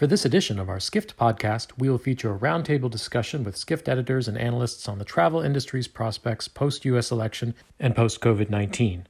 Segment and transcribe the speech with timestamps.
[0.00, 3.86] For this edition of our Skift podcast, we will feature a roundtable discussion with Skift
[3.86, 9.06] editors and analysts on the travel industry's prospects post US election and post COVID 19.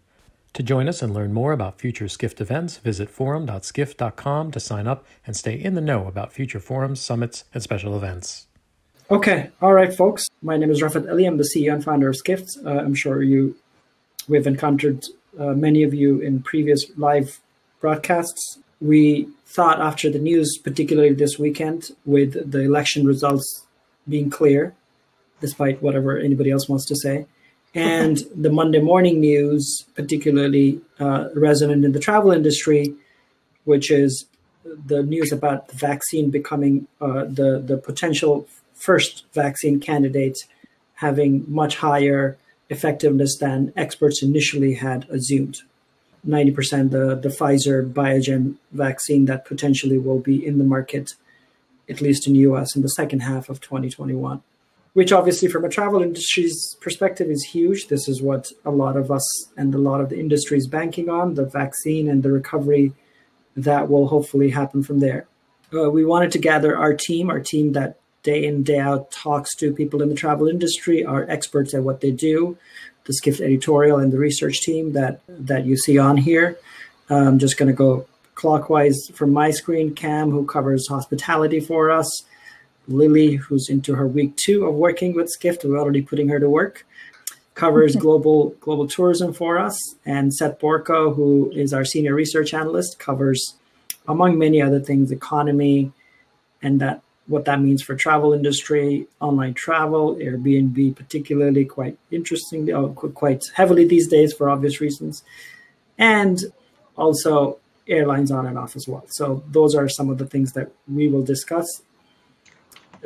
[0.55, 5.07] To join us and learn more about future Skift events, visit forum.skift.com to sign up
[5.25, 8.49] and stay in the know about future forums, summits, and special events.
[9.13, 10.27] Okay, all right, folks.
[10.43, 11.25] My name is Rafat Ali.
[11.25, 12.49] I'm the CEO and founder of Skift.
[12.67, 13.55] Uh, I'm sure you
[14.27, 15.05] we've encountered
[15.39, 17.39] uh, many of you in previous live
[17.81, 18.59] broadcasts.
[18.81, 23.67] We thought after the news, particularly this weekend, with the election results
[24.09, 24.75] being clear,
[25.41, 27.27] despite whatever anybody else wants to say,
[27.75, 32.95] and the Monday morning news, particularly uh, resonant in the travel industry,
[33.65, 34.27] which is
[34.65, 40.39] the news about the vaccine becoming uh, the the potential first vaccine candidate
[40.95, 42.37] having much higher
[42.69, 45.63] effectiveness than experts initially had assumed.
[46.27, 51.15] 90% the, the Pfizer BioNTech vaccine that potentially will be in the market,
[51.89, 54.43] at least in US, in the second half of 2021.
[54.93, 57.87] Which obviously, from a travel industry's perspective, is huge.
[57.87, 59.25] This is what a lot of us
[59.57, 62.93] and a lot of the industry is banking on the vaccine and the recovery
[63.57, 65.27] that will hopefully happen from there.
[65.73, 69.55] Uh, we wanted to gather our team, our team that day in, day out talks
[69.57, 72.59] to people in the travel industry, are experts at what they do,
[73.11, 76.57] the Skift editorial and the research team that that you see on here.
[77.09, 78.07] I'm just going to go
[78.37, 79.97] clockwise from my screen.
[79.97, 82.09] Cam, who covers hospitality for us.
[82.87, 86.49] Lily, who's into her week two of working with Skift, we're already putting her to
[86.49, 86.87] work.
[87.55, 93.01] Covers global global tourism for us, and Seth Borko, who is our senior research analyst,
[93.01, 93.57] covers,
[94.07, 95.91] among many other things, economy,
[96.63, 102.89] and that what that means for travel industry, online travel, Airbnb particularly quite interesting, uh,
[102.89, 105.23] quite heavily these days for obvious reasons,
[105.97, 106.41] and
[106.97, 109.05] also airlines on and off as well.
[109.09, 111.83] So those are some of the things that we will discuss.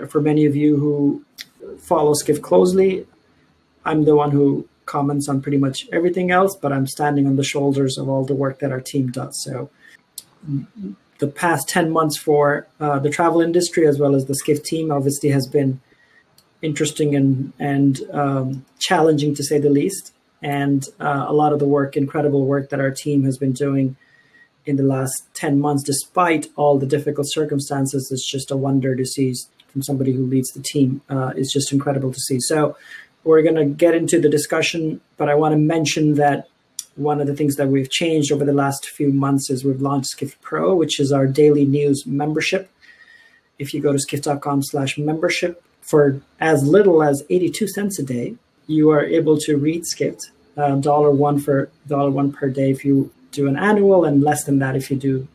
[0.09, 1.25] For many of you who
[1.79, 3.07] follow Skift closely,
[3.85, 7.45] I'm the one who comments on pretty much everything else, but I'm standing on the
[7.45, 9.43] shoulders of all the work that our team does.
[9.45, 9.69] So
[11.25, 14.93] the past 10 months for uh, the travel industry as well as the Skift team
[14.93, 15.81] obviously has been
[16.61, 20.13] interesting and, and um, challenging to say the least.
[20.43, 23.97] And uh, a lot of the work, incredible work that our team has been doing
[24.67, 29.05] in the last 10 months, despite all the difficult circumstances, is just a wonder to
[29.05, 29.35] see
[29.69, 31.01] from somebody who leads the team.
[31.09, 32.39] Uh, it's just incredible to see.
[32.41, 32.77] So
[33.25, 36.49] we're going to get into the discussion, but I want to mention that
[36.97, 40.09] one of the things that we've changed over the last few months is we've launched
[40.09, 42.71] Skift Pro, which is our daily news membership.
[43.59, 48.37] If you go to skift.com slash membership, for as little as 82 cents a day,
[48.67, 52.85] you are able to read Skift, uh, dollar one for dollar one per day if
[52.85, 55.29] you do an annual, and less than that if you do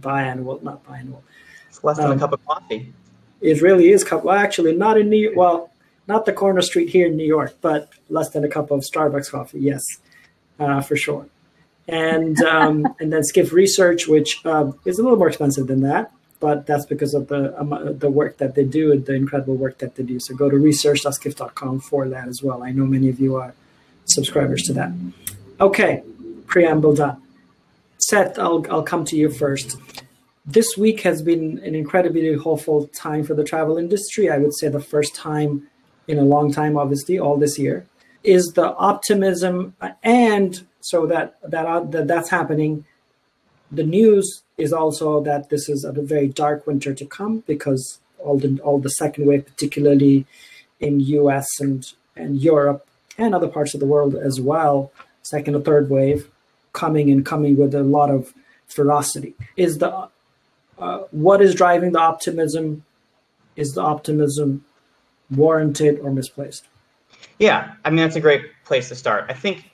[0.00, 1.22] biannual, not biannual.
[1.68, 2.92] It's less than um, a cup of coffee.
[3.40, 4.24] It really is cup.
[4.24, 5.32] Well, actually, not in New.
[5.34, 5.70] Well,
[6.08, 9.30] not the corner street here in New York, but less than a cup of Starbucks
[9.30, 9.60] coffee.
[9.60, 9.84] Yes
[10.58, 11.26] uh, for sure.
[11.86, 16.12] And um, and then Skift Research, which uh, is a little more expensive than that,
[16.40, 19.78] but that's because of the um, the work that they do and the incredible work
[19.78, 20.20] that they do.
[20.20, 22.62] So go to research.skift.com for that as well.
[22.62, 23.54] I know many of you are
[24.04, 24.92] subscribers to that.
[25.60, 26.02] Okay,
[26.46, 27.22] preamble done.
[27.98, 29.76] Seth, I'll I'll come to you first.
[30.44, 34.30] This week has been an incredibly hopeful time for the travel industry.
[34.30, 35.68] I would say the first time
[36.06, 37.86] in a long time, obviously, all this year
[38.24, 42.84] is the optimism and so that that, uh, that that's happening.
[43.70, 48.38] The news is also that this is a very dark winter to come because all
[48.38, 50.26] the all the second wave particularly
[50.80, 52.86] in US and and Europe
[53.16, 54.92] and other parts of the world as well
[55.22, 56.30] second or third wave
[56.72, 58.32] coming and coming with a lot of
[58.66, 59.34] ferocity.
[59.56, 60.08] Is the
[60.78, 62.84] uh, what is driving the optimism?
[63.56, 64.64] Is the optimism
[65.30, 66.64] warranted or misplaced
[67.38, 69.26] yeah, I mean that's a great place to start.
[69.28, 69.70] I think,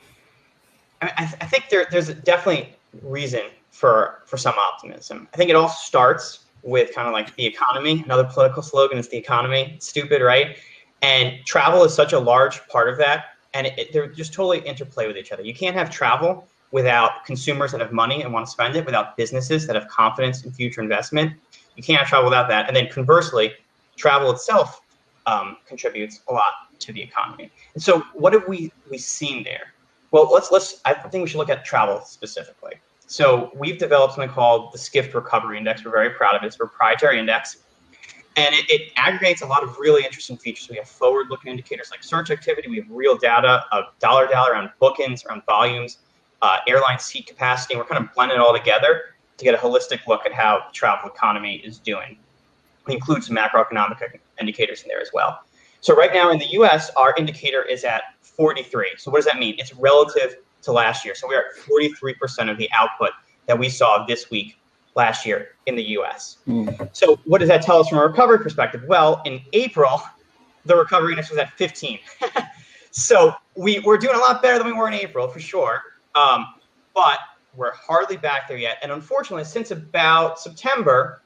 [1.00, 5.28] I, mean, I, th- I think there, there's definitely reason for for some optimism.
[5.32, 8.02] I think it all starts with kind of like the economy.
[8.04, 9.76] Another political slogan is the economy.
[9.80, 10.56] stupid, right?
[11.02, 14.60] And travel is such a large part of that, and it, it, they're just totally
[14.60, 15.42] interplay with each other.
[15.42, 19.16] You can't have travel without consumers that have money and want to spend it, without
[19.16, 21.32] businesses that have confidence in future investment.
[21.76, 22.66] You can't have travel without that.
[22.68, 23.52] And then conversely,
[23.96, 24.80] travel itself
[25.26, 27.50] um, contributes a lot to the economy.
[27.74, 29.74] And so, what have we we seen there?
[30.10, 30.80] Well, let's let's.
[30.84, 32.74] I think we should look at travel specifically.
[33.06, 35.84] So we've developed something called the Skift Recovery Index.
[35.84, 36.46] We're very proud of it.
[36.46, 37.58] It's a proprietary index,
[38.36, 40.68] and it, it aggregates a lot of really interesting features.
[40.68, 42.68] We have forward-looking indicators like search activity.
[42.68, 45.98] We have real data of dollar data around bookings, around volumes,
[46.42, 47.76] uh, airline seat capacity.
[47.76, 49.02] We're kind of blending it all together
[49.36, 52.16] to get a holistic look at how the travel economy is doing.
[52.86, 55.40] It some macroeconomic indicators in there as well.
[55.80, 58.94] So right now in the U.S., our indicator is at 43.
[58.98, 59.54] So what does that mean?
[59.58, 61.14] It's relative to last year.
[61.14, 63.10] So we are at 43% of the output
[63.46, 64.56] that we saw this week
[64.94, 66.38] last year in the US.
[66.46, 66.88] Mm.
[66.92, 68.84] So what does that tell us from a recovery perspective?
[68.86, 70.02] Well, in April,
[70.64, 71.98] the recovery index was at 15.
[72.90, 75.82] so we, we're doing a lot better than we were in April for sure.
[76.14, 76.46] Um,
[76.94, 77.18] but
[77.56, 78.78] we're hardly back there yet.
[78.82, 81.22] And unfortunately, since about September,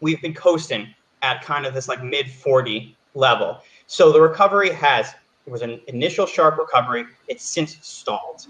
[0.00, 3.60] we've been coasting at kind of this like mid 40 level.
[3.86, 5.14] So the recovery has,
[5.46, 7.04] it was an initial sharp recovery.
[7.28, 8.46] It's since stalled.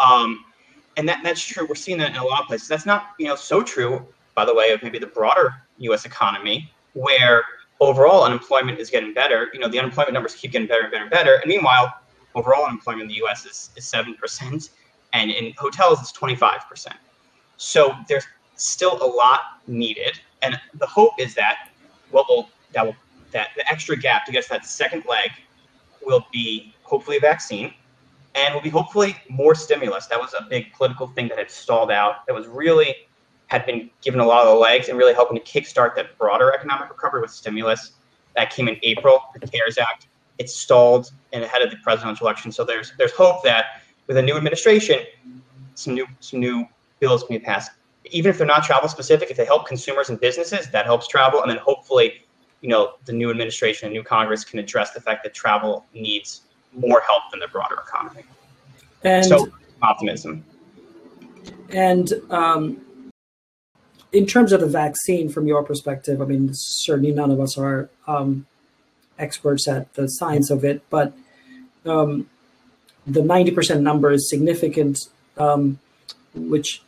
[0.00, 0.44] Um,
[0.96, 1.66] and that, that's true.
[1.68, 2.68] We're seeing that in a lot of places.
[2.68, 4.04] That's not, you know, so true,
[4.34, 6.04] by the way, of maybe the broader U.S.
[6.04, 7.44] economy, where
[7.80, 9.48] overall unemployment is getting better.
[9.52, 11.34] You know, the unemployment numbers keep getting better and better and better.
[11.36, 11.94] And meanwhile,
[12.34, 13.46] overall unemployment in the U.S.
[13.46, 14.70] is, is 7%,
[15.12, 16.88] and in hotels, it's 25%.
[17.56, 20.20] So there's still a lot needed.
[20.42, 21.70] And the hope is that
[22.10, 22.96] what will, that will,
[23.32, 25.30] that the extra gap to get to that second leg
[26.04, 27.74] will be hopefully a vaccine
[28.34, 30.06] and will be hopefully more stimulus.
[30.06, 32.26] That was a big political thing that had stalled out.
[32.26, 32.94] That was really
[33.48, 36.52] had been given a lot of the legs and really helping to kickstart that broader
[36.54, 37.92] economic recovery with stimulus.
[38.36, 40.06] That came in April, the CARES Act.
[40.38, 42.52] It stalled and ahead of the presidential election.
[42.52, 45.00] So there's there's hope that with a new administration,
[45.74, 46.66] some new some new
[47.00, 47.72] bills can be passed.
[48.10, 51.42] Even if they're not travel specific, if they help consumers and businesses, that helps travel.
[51.42, 52.24] And then hopefully,
[52.60, 56.42] you know, the new administration and new Congress can address the fact that travel needs
[56.72, 58.24] more help than the broader economy.
[59.04, 59.48] And so
[59.82, 60.44] optimism.
[61.70, 62.80] And um,
[64.12, 67.90] in terms of the vaccine, from your perspective, I mean, certainly none of us are
[68.06, 68.46] um,
[69.18, 71.12] experts at the science of it, but
[71.84, 72.28] um,
[73.06, 74.98] the 90% number is significant,
[75.36, 75.78] um,
[76.34, 76.82] which,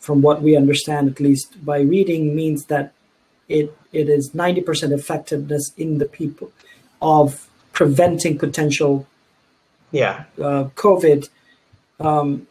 [0.00, 2.92] from what we understand, at least by reading, means that
[3.48, 6.52] it it is 90% effectiveness in the people
[7.00, 9.06] of preventing potential
[9.92, 11.28] yeah uh, COVID,
[12.00, 12.46] um,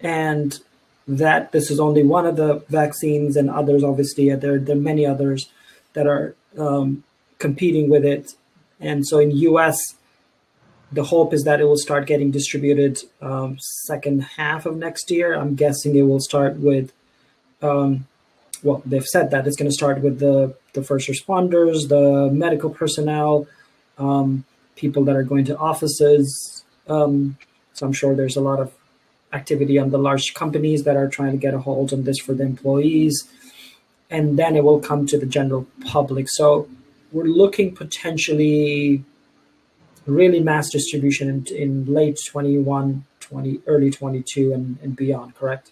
[0.00, 0.60] and
[1.06, 5.06] that this is only one of the vaccines, and others obviously there there are many
[5.06, 5.50] others
[5.94, 7.04] that are um,
[7.38, 8.34] competing with it,
[8.80, 9.78] and so in U.S.
[10.90, 15.34] The hope is that it will start getting distributed um, second half of next year.
[15.34, 16.92] I'm guessing it will start with
[17.60, 18.06] um,
[18.62, 22.70] well, they've said that it's going to start with the the first responders, the medical
[22.70, 23.46] personnel,
[23.98, 24.44] um,
[24.76, 26.64] people that are going to offices.
[26.88, 27.36] Um,
[27.74, 28.72] so I'm sure there's a lot of
[29.32, 32.32] activity on the large companies that are trying to get a hold on this for
[32.32, 33.28] the employees.
[34.10, 36.28] And then it will come to the general public.
[36.30, 36.68] So
[37.12, 39.04] we're looking potentially
[40.08, 45.70] really mass distribution in, in late 21, 20, early 22 and, and beyond, correct?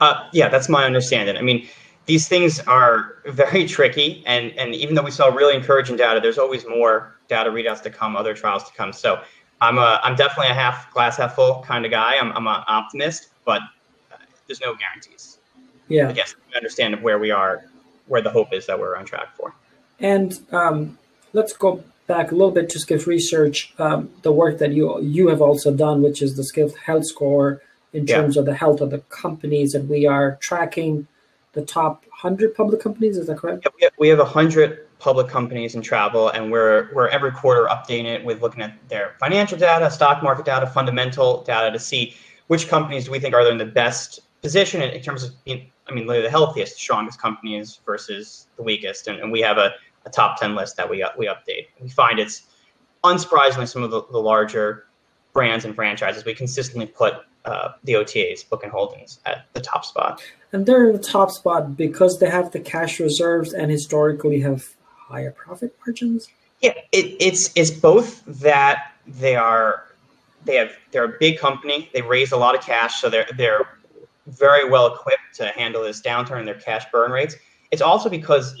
[0.00, 1.36] Uh, yeah, that's my understanding.
[1.36, 1.68] I mean,
[2.06, 6.38] these things are very tricky, and and even though we saw really encouraging data, there's
[6.38, 8.92] always more data readouts to come, other trials to come.
[8.92, 9.22] So
[9.60, 12.14] I'm a I'm definitely a half glass half full kind of guy.
[12.20, 13.60] I'm I'm an optimist, but
[14.46, 15.38] there's no guarantees.
[15.88, 17.64] Yeah, I guess we understand where we are,
[18.06, 19.54] where the hope is that we're on track for.
[20.00, 20.98] And um,
[21.32, 22.68] let's go back a little bit.
[22.68, 26.44] Just give research um, the work that you you have also done, which is the
[26.44, 27.62] Skift Health Score
[27.92, 28.40] in terms yeah.
[28.40, 31.06] of the health of the companies, and we are tracking
[31.52, 33.16] the top 100 public companies.
[33.16, 33.66] Is that correct?
[33.80, 38.24] Yeah, we have, 100 public companies in travel, and we're, we're every quarter updating it
[38.24, 42.14] with looking at their financial data, stock market data, fundamental data to see
[42.48, 45.92] which companies do we think are in the best position in, terms of being, I
[45.92, 49.08] mean, the healthiest, strongest companies versus the weakest.
[49.08, 49.72] And, and we have a,
[50.06, 51.66] a top 10 list that we, we update.
[51.80, 52.42] We find it's
[53.04, 54.86] unsurprisingly some of the, the larger
[55.32, 57.14] brands and franchises we consistently put
[57.44, 60.22] uh, the OTAs, Booking Holdings, at the top spot.
[60.52, 64.66] And they're in the top spot because they have the cash reserves and historically have
[64.84, 66.28] higher profit margins.
[66.60, 69.86] Yeah, it, it's it's both that they are
[70.44, 71.88] they have they're a big company.
[71.94, 73.66] They raise a lot of cash, so they're they're
[74.26, 77.36] very well equipped to handle this downturn in their cash burn rates.
[77.70, 78.54] It's also because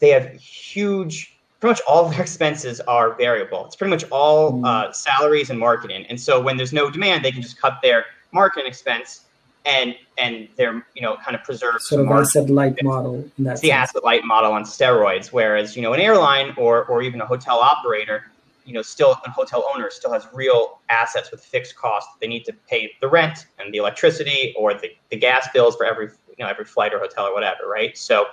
[0.00, 3.64] they have huge pretty much all their expenses are variable.
[3.66, 4.66] It's pretty much all mm.
[4.66, 6.04] uh, salaries and marketing.
[6.08, 9.24] And so when there's no demand, they can just cut their marketing expense
[9.66, 13.28] and and they're you know kind of preserve sort of asset light model.
[13.38, 15.28] It's the asset light model on steroids.
[15.28, 18.30] Whereas you know an airline or or even a hotel operator,
[18.64, 22.12] you know, still a hotel owner still has real assets with fixed costs.
[22.20, 25.86] They need to pay the rent and the electricity or the, the gas bills for
[25.86, 27.96] every you know every flight or hotel or whatever, right?
[27.96, 28.26] So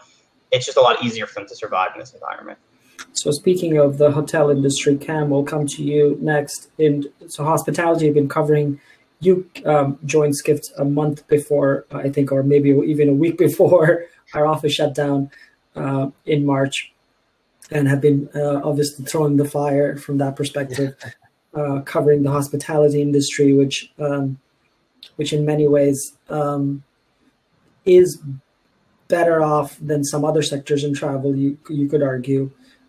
[0.52, 2.60] it's just a lot easier for them to survive in this environment.
[3.14, 6.70] So speaking of the hotel industry, Cam, we'll come to you next.
[6.78, 8.80] In so hospitality, have been covering
[9.20, 14.06] you um, joined Skift a month before, I think, or maybe even a week before
[14.34, 15.30] our office shut down
[15.76, 16.94] uh, in March,
[17.70, 20.96] and have been uh, obviously throwing the fire from that perspective,
[21.54, 24.40] uh, covering the hospitality industry, which um,
[25.16, 26.84] which in many ways um,
[27.86, 28.22] is
[29.18, 31.30] better off than some other sectors in travel.
[31.44, 31.50] You
[31.80, 32.42] you could argue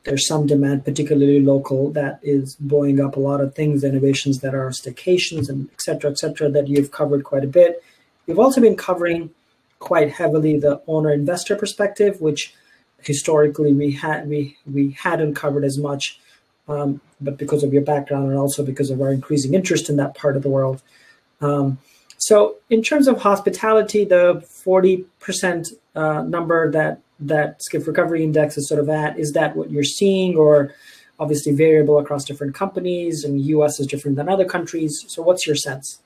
[0.04, 4.54] there's some demand, particularly local, that is blowing up a lot of things, innovations that
[4.60, 7.70] are staycations and et cetera, et cetera, that you've covered quite a bit.
[8.26, 9.30] You've also been covering
[9.90, 12.40] quite heavily the owner investor perspective, which
[13.10, 14.40] historically we had we
[14.76, 16.02] we hadn't covered as much,
[16.72, 20.14] um, but because of your background and also because of our increasing interest in that
[20.20, 20.78] part of the world.
[21.40, 21.66] Um,
[22.24, 28.56] so, in terms of hospitality, the forty percent uh, number that that Skift Recovery Index
[28.56, 29.18] is sort of at?
[29.18, 30.72] Is that what you're seeing, or
[31.18, 33.80] obviously variable across different companies, and U.S.
[33.80, 35.04] is different than other countries?
[35.08, 36.00] So, what's your sense?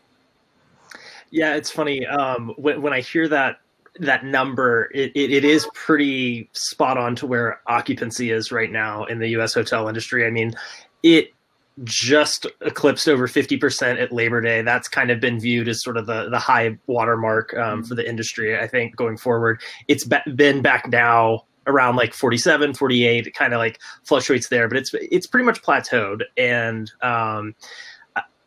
[1.31, 3.61] Yeah, it's funny um, when when I hear that
[4.01, 9.05] that number, it, it, it is pretty spot on to where occupancy is right now
[9.05, 9.53] in the U.S.
[9.53, 10.27] hotel industry.
[10.27, 10.55] I mean,
[11.03, 11.35] it
[11.85, 14.63] just eclipsed over 50% at Labor Day.
[14.63, 18.09] That's kind of been viewed as sort of the, the high watermark um, for the
[18.09, 19.61] industry, I think, going forward.
[19.89, 23.27] It's been back now around like 47, 48.
[23.27, 26.23] It kind of like fluctuates there, but it's it's pretty much plateaued.
[26.37, 27.55] And um,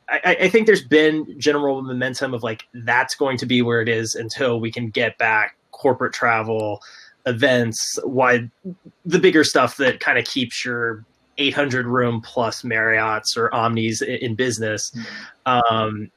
[0.09, 3.89] I, I think there's been general momentum of like that's going to be where it
[3.89, 6.81] is until we can get back corporate travel
[7.25, 8.49] events why
[9.05, 11.05] the bigger stuff that kind of keeps your
[11.39, 14.91] 800 room plus Marriott's or Omnis in business.
[14.91, 15.75] Mm-hmm.
[15.75, 16.11] Um,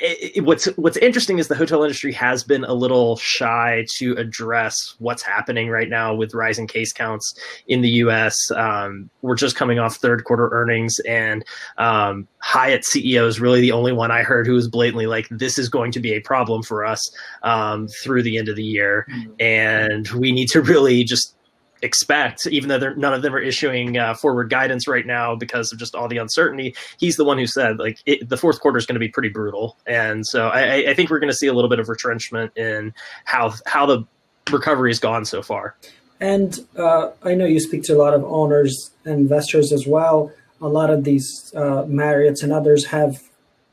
[0.00, 4.12] it, it, what's what's interesting is the hotel industry has been a little shy to
[4.12, 7.34] address what's happening right now with rising case counts
[7.66, 8.36] in the U.S.
[8.52, 11.44] Um, we're just coming off third quarter earnings, and
[11.78, 15.58] um, Hyatt CEO is really the only one I heard who was blatantly like, "This
[15.58, 17.10] is going to be a problem for us
[17.42, 19.32] um, through the end of the year, mm-hmm.
[19.40, 21.34] and we need to really just
[21.82, 25.72] expect, even though they're none of them are issuing uh, forward guidance right now because
[25.72, 26.74] of just all the uncertainty.
[26.98, 29.28] He's the one who said like it, the fourth quarter is going to be pretty
[29.28, 32.56] brutal, and so I, I think we're going to see a little bit of retrenchment
[32.56, 32.94] in
[33.24, 34.04] how how the
[34.50, 35.76] recovery has gone so far.
[36.20, 40.32] And uh, I know you speak to a lot of owners and investors as well.
[40.60, 43.22] A lot of these uh, Marriotts and others have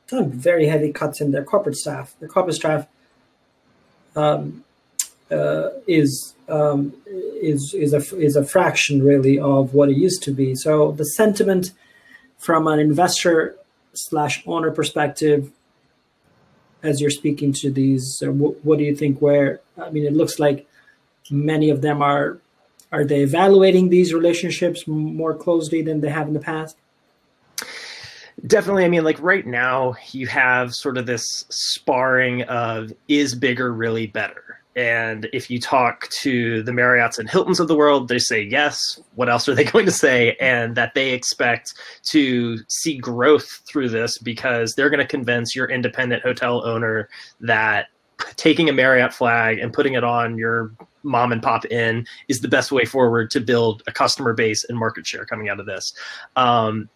[0.08, 2.14] done very heavy cuts in their corporate staff.
[2.20, 2.88] Their corporate staff
[4.16, 4.64] um,
[5.32, 10.32] uh, is um, is is a is a fraction really of what it used to
[10.32, 10.56] be.
[10.56, 11.72] So the sentiment
[12.38, 13.56] from an investor
[13.94, 15.52] slash owner perspective,
[16.84, 19.22] as you're speaking to these, uh, what, what do you think?
[19.22, 20.68] Where I mean, it looks like
[21.32, 22.40] many of them are
[22.92, 26.78] are they evaluating these relationships more closely than they have in the past?
[28.46, 28.86] Definitely.
[28.86, 34.08] I mean, like right now, you have sort of this sparring of is bigger really
[34.08, 34.55] better?
[34.76, 39.00] And if you talk to the Marriotts and Hiltons of the world, they say yes.
[39.16, 40.36] What else are they going to say?
[40.42, 41.76] And that they expect
[42.12, 47.88] to see growth through this because they're going to convince your independent hotel owner that
[48.36, 50.72] taking a Marriott flag and putting it on your
[51.04, 54.78] mom and pop inn is the best way forward to build a customer base and
[54.78, 55.94] market share coming out of this.
[56.36, 56.90] Um,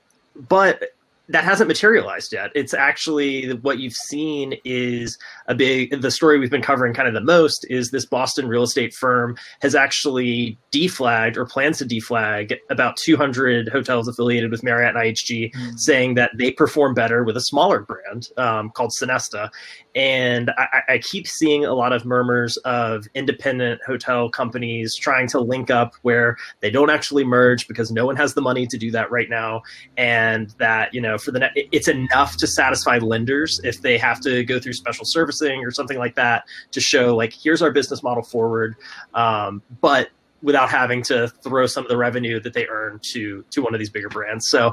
[0.47, 0.93] but
[1.29, 2.51] that hasn't materialized yet.
[2.55, 5.17] It's actually what you've seen is
[5.47, 8.63] a big the story we've been covering kind of the most is this Boston real
[8.63, 14.95] estate firm has actually deflagged or plans to deflag about 200 hotels affiliated with Marriott
[14.95, 15.75] and IHG, mm-hmm.
[15.77, 19.49] saying that they perform better with a smaller brand um, called Sonesta.
[19.99, 25.41] And I, I keep seeing a lot of murmurs of independent hotel companies trying to
[25.41, 28.91] link up where they don't actually merge because no one has the money to do
[28.91, 29.61] that right now,
[29.97, 34.45] and that you know for the it's enough to satisfy lenders if they have to
[34.45, 38.23] go through special servicing or something like that to show like here's our business model
[38.23, 38.77] forward,
[39.15, 43.61] um, but without having to throw some of the revenue that they earn to to
[43.61, 44.49] one of these bigger brands.
[44.49, 44.71] So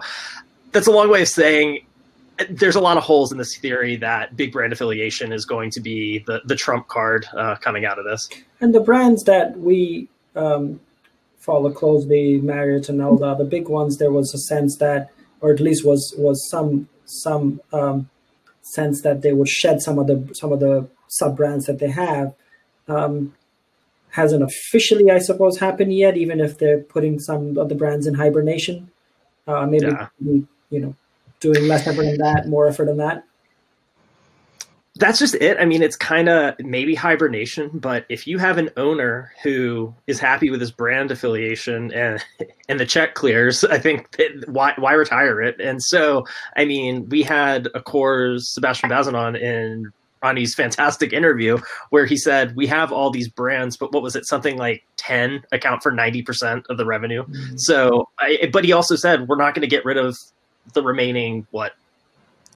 [0.71, 1.85] that's a long way of saying
[2.51, 5.81] there's a lot of holes in this theory that big brand affiliation is going to
[5.81, 8.29] be the, the trump card uh, coming out of this.
[8.61, 10.81] And the brands that we um,
[11.39, 15.61] follow closely, Marriott and Elda, the big ones, there was a sense that or at
[15.61, 18.09] least was was some some um,
[18.63, 21.91] sense that they would shed some of the some of the sub brands that they
[21.91, 22.35] have.
[22.89, 23.35] Um,
[24.11, 26.17] hasn't officially, I suppose, happened yet.
[26.17, 28.91] Even if they're putting some of the brands in hibernation,
[29.47, 30.09] uh, maybe yeah.
[30.71, 30.95] you know
[31.41, 33.25] doing less effort than that, more effort than that.
[34.99, 35.59] that's just it.
[35.61, 40.19] I mean, it's kind of maybe hibernation, but if you have an owner who is
[40.19, 42.25] happy with his brand affiliation and
[42.69, 45.61] and the check clears, I think that, why why retire it?
[45.61, 46.27] And so,
[46.57, 51.59] I mean, we had Accor's Sebastian Bazin on in Ronnie's fantastic interview
[51.91, 54.27] where he said we have all these brands, but what was it?
[54.27, 57.23] Something like ten account for ninety percent of the revenue.
[57.25, 57.57] Mm-hmm.
[57.59, 60.17] So, I, but he also said we're not going to get rid of
[60.73, 61.73] the remaining what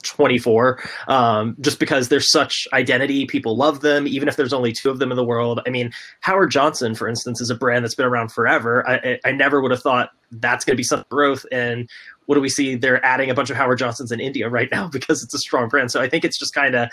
[0.02, 4.90] 24 um, just because there's such identity people love them even if there's only two
[4.90, 5.60] of them in the world.
[5.66, 8.88] I mean howard johnson for instance is a brand that's been around forever.
[8.88, 11.88] I, I never would have thought that's going to be some growth and
[12.26, 12.76] what do we see?
[12.76, 15.68] They're adding a bunch of howard johnsons in india right now because it's a strong
[15.68, 15.90] brand.
[15.90, 16.88] So i think it's just kind of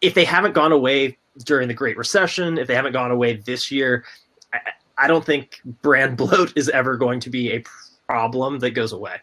[0.00, 3.70] if they haven't gone away during the great recession if they haven't gone away this
[3.70, 4.04] year
[4.52, 4.58] I,
[4.98, 7.64] I don't think brand bloat is ever going to be a
[8.06, 9.16] problem that goes away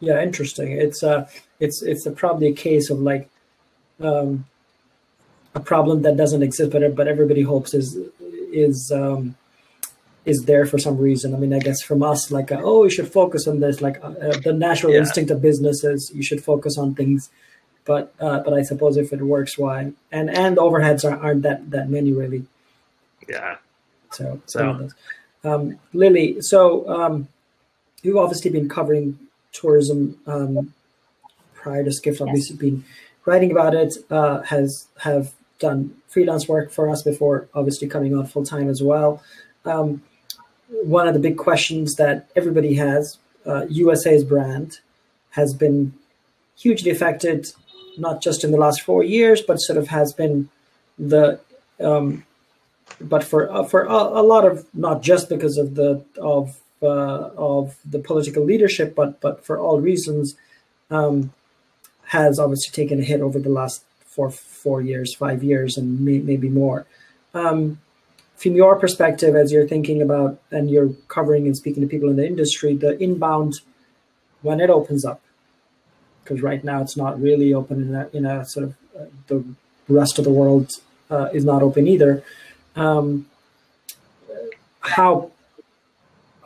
[0.00, 0.72] yeah, interesting.
[0.72, 1.28] It's uh,
[1.60, 3.28] it's it's a, probably a case of like
[4.00, 4.46] um,
[5.54, 7.98] a problem that doesn't exist, but but everybody hopes is
[8.52, 9.36] is um,
[10.26, 11.34] is there for some reason.
[11.34, 13.80] I mean, I guess from us, like, uh, oh, you should focus on this.
[13.80, 14.98] Like uh, uh the natural yeah.
[14.98, 17.30] instinct of businesses, you should focus on things.
[17.84, 19.92] But uh, but I suppose if it works, why?
[20.12, 22.44] And and overheads are, aren't that that many really.
[23.28, 23.56] Yeah.
[24.10, 24.88] So so,
[25.44, 26.36] um, Lily.
[26.40, 27.28] So um,
[28.02, 29.18] you've obviously been covering
[29.60, 30.74] tourism um,
[31.54, 32.20] prior to Skift.
[32.20, 32.60] Obviously, yes.
[32.60, 32.84] been
[33.24, 33.96] writing about it.
[34.10, 38.82] Uh, has have done freelance work for us before, obviously coming on full time as
[38.82, 39.22] well.
[39.64, 40.02] Um,
[40.68, 44.80] one of the big questions that everybody has, uh, USA's brand,
[45.30, 45.94] has been
[46.56, 47.46] hugely affected,
[47.98, 50.48] not just in the last four years, but sort of has been
[50.98, 51.38] the
[51.80, 52.24] um,
[53.00, 57.30] but for uh, for a, a, lot of not just because of the of uh,
[57.36, 60.36] of the political leadership, but but for all reasons,
[60.90, 61.32] um,
[62.08, 66.18] has obviously taken a hit over the last four four years, five years, and may,
[66.18, 66.86] maybe more.
[67.34, 67.80] Um,
[68.36, 72.16] from your perspective, as you're thinking about and you're covering and speaking to people in
[72.16, 73.60] the industry, the inbound
[74.42, 75.20] when it opens up,
[76.22, 79.42] because right now it's not really open in a, in a sort of uh, the
[79.88, 80.72] rest of the world
[81.10, 82.22] uh, is not open either.
[82.74, 83.26] Um,
[84.80, 85.30] how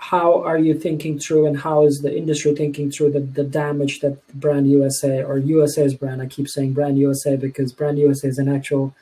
[0.01, 4.01] how are you thinking through and how is the industry thinking through the, the damage
[4.01, 8.39] that brand usa or usa's brand i keep saying brand usa because brand usa is
[8.39, 8.95] an actual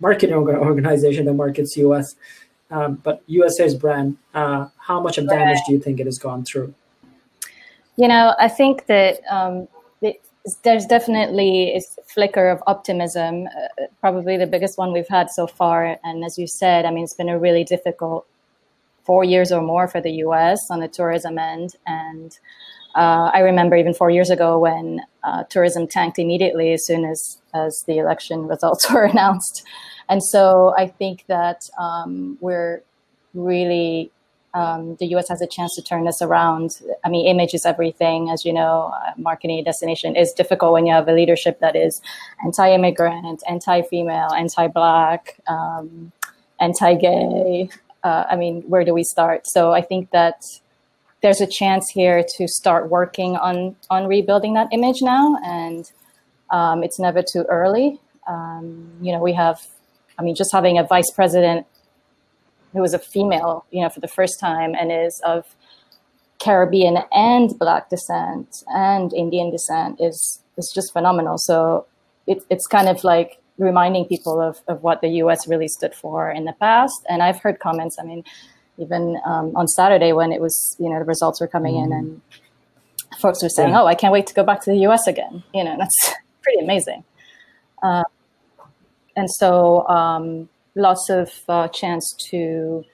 [0.00, 2.16] marketing organization that markets us
[2.72, 6.44] um, but usa's brand uh, how much of damage do you think it has gone
[6.44, 6.74] through?
[7.96, 9.68] You know i think that um,
[10.02, 10.20] it,
[10.64, 15.96] there's definitely a flicker of optimism uh, probably the biggest one we've had so far.
[16.02, 18.26] And as you said i mean it's been a really difficult
[19.04, 21.76] four years or more for the US on the tourism end.
[21.86, 22.38] And
[22.94, 27.40] uh, I remember even four years ago when uh, tourism tanked immediately as soon as,
[27.54, 29.64] as the election results were announced.
[30.08, 32.82] And so I think that um, we're
[33.32, 34.10] really,
[34.54, 36.80] um, the US has a chance to turn this around.
[37.04, 38.28] I mean, image is everything.
[38.28, 41.76] As you know, uh, marketing a destination is difficult when you have a leadership that
[41.76, 42.02] is
[42.44, 46.10] anti immigrant, anti female, anti black, um,
[46.58, 47.68] anti gay
[48.02, 49.46] uh, I mean, where do we start?
[49.46, 50.42] So I think that
[51.22, 55.90] there's a chance here to start working on on rebuilding that image now, and
[56.50, 58.00] um, it's never too early.
[58.26, 59.60] Um, you know, we have,
[60.18, 61.66] I mean, just having a vice president
[62.72, 65.44] who is a female, you know, for the first time and is of
[66.38, 71.38] Caribbean and Black descent and Indian descent is is just phenomenal.
[71.38, 71.86] So
[72.26, 76.30] it, it's kind of like reminding people of, of what the US really stood for
[76.30, 77.04] in the past.
[77.08, 78.24] And I've heard comments, I mean,
[78.78, 81.84] even um, on Saturday when it was, you know, the results were coming mm.
[81.84, 82.20] in and
[83.20, 83.82] folks were saying, yeah.
[83.82, 85.42] oh, I can't wait to go back to the US again.
[85.54, 87.04] You know, that's pretty amazing.
[87.82, 88.04] Uh,
[89.16, 92.84] and so um, lots of uh, chance to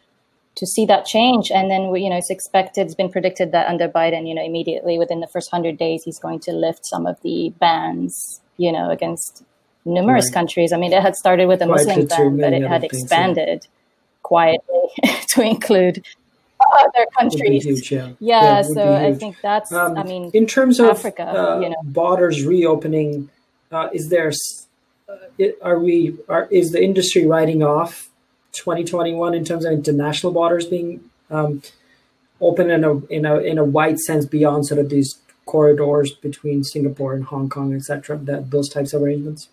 [0.56, 1.50] to see that change.
[1.50, 4.98] And then, you know, it's expected, it's been predicted that under Biden, you know, immediately
[4.98, 8.90] within the first 100 days, he's going to lift some of the bans, you know,
[8.90, 9.44] against
[9.86, 10.34] numerous right.
[10.34, 10.72] countries.
[10.72, 13.70] I mean, it had started with a Muslim ban, but it had expanded yeah.
[14.22, 14.88] quietly
[15.28, 16.04] to include
[16.60, 17.64] other countries.
[17.64, 18.08] Huge, yeah.
[18.18, 19.72] yeah, yeah so I think that's.
[19.72, 23.30] Um, I mean, in terms of Africa, uh, you know, borders reopening,
[23.72, 24.32] uh, is there?
[25.08, 26.16] Uh, are we?
[26.28, 28.08] Are is the industry writing off
[28.52, 31.62] 2021 in terms of international borders being um,
[32.40, 36.64] open in a in a in a wide sense beyond sort of these corridors between
[36.64, 38.18] Singapore and Hong Kong, etc.
[38.18, 39.48] That those types of arrangements.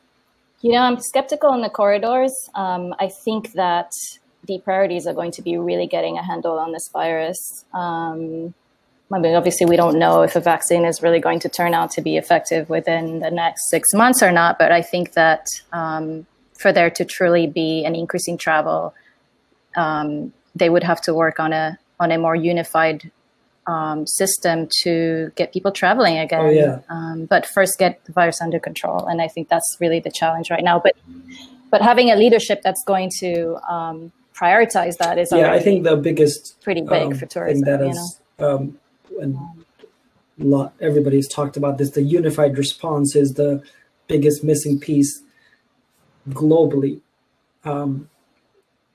[0.64, 2.34] You know, I'm skeptical in the corridors.
[2.56, 3.92] Um, I think that
[4.48, 7.66] the priorities are going to be really getting a handle on this virus.
[7.74, 8.54] Um,
[9.12, 11.92] I mean, obviously, we don't know if a vaccine is really going to turn out
[11.92, 14.58] to be effective within the next six months or not.
[14.58, 16.26] But I think that um,
[16.58, 18.96] for there to truly be an increasing travel,
[19.76, 23.12] um, they would have to work on a on a more unified
[23.68, 26.42] um, system to get people traveling again.
[26.42, 26.80] Oh, yeah.
[26.90, 30.50] Um, but first, get the virus under control, and I think that's really the challenge
[30.50, 30.80] right now.
[30.80, 30.96] But
[31.72, 35.52] but having a leadership that's going to um, prioritize that is yeah.
[35.52, 37.64] I think the biggest pretty big um, for tourism.
[37.64, 38.56] Thing that you is, know?
[38.56, 38.80] um,
[39.22, 39.38] and
[40.38, 41.92] lot, everybody's talked about this.
[41.92, 43.64] The unified response is the
[44.08, 45.22] biggest missing piece
[46.30, 47.02] globally,
[47.64, 48.10] um,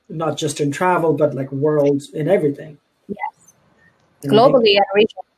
[0.08, 2.78] not just in travel, but like world in everything.
[4.22, 5.28] Yes, And I globally and regionally.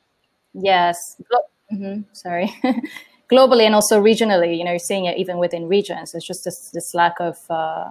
[0.55, 1.17] Yes.
[1.29, 2.55] Glo- mhm, Sorry.
[3.31, 6.15] globally and also regionally, you know, you're seeing it even within regions.
[6.15, 7.91] It's just this, this lack of uh,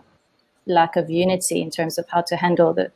[0.65, 2.91] lack of unity in terms of how to handle the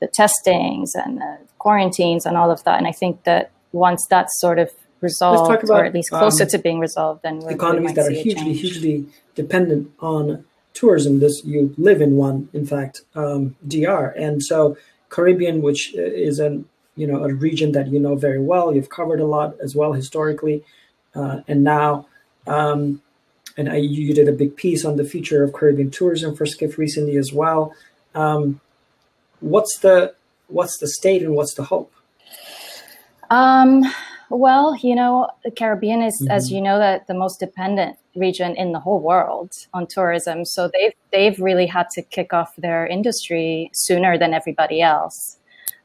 [0.00, 2.78] the testings and the quarantines and all of that.
[2.78, 6.50] And I think that once that's sort of resolved, about, or at least closer um,
[6.50, 8.60] to being resolved, then we're, we economies might that are see a hugely, change.
[8.60, 11.18] hugely dependent on tourism.
[11.18, 14.76] This you live in one, in fact, um, DR, and so
[15.08, 16.66] Caribbean, which is an
[16.98, 19.92] you know a region that you know very well, you've covered a lot as well
[19.92, 20.64] historically,
[21.14, 22.06] uh, and now.
[22.46, 23.02] Um,
[23.56, 26.78] and I, you did a big piece on the future of Caribbean tourism for Skift
[26.78, 27.74] recently as well.
[28.14, 28.60] Um,
[29.40, 30.14] what's the
[30.46, 31.92] what's the state and what's the hope?
[33.30, 33.84] Um,
[34.30, 36.54] well, you know, the Caribbean is, as Mhm.
[36.54, 40.44] you know, that the most dependent region in the whole world on tourism.
[40.44, 45.37] So they've they've really had to kick off their industry sooner than everybody else.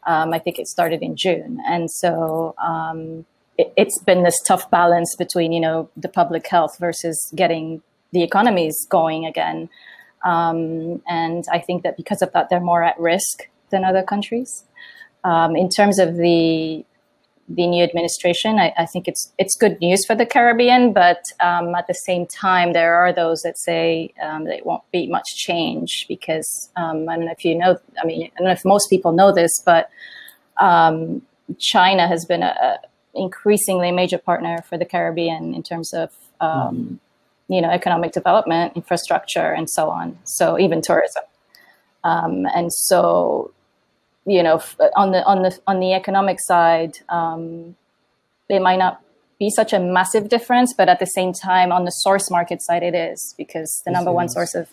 [0.05, 3.25] Um, I think it started in June, and so um,
[3.57, 8.23] it, it's been this tough balance between you know the public health versus getting the
[8.23, 9.69] economies going again.
[10.25, 14.63] Um, and I think that because of that, they're more at risk than other countries.
[15.25, 16.85] Um, in terms of the
[17.49, 21.75] the new administration, I, I think it's it's good news for the Caribbean, but um,
[21.75, 25.27] at the same time, there are those that say um, that it won't be much
[25.35, 27.77] change because um, I don't know if you know.
[28.01, 29.89] I mean, I don't know if most people know this, but
[30.57, 31.21] um,
[31.59, 32.77] China has been a, a
[33.13, 36.99] increasingly major partner for the Caribbean in terms of um,
[37.49, 40.17] you know economic development, infrastructure, and so on.
[40.23, 41.23] So even tourism,
[42.05, 43.51] um, and so
[44.25, 47.75] you know f- on the on the on the economic side, um,
[48.49, 49.01] it might not
[49.39, 52.83] be such a massive difference, but at the same time, on the source market side,
[52.83, 54.69] it is because the number one source of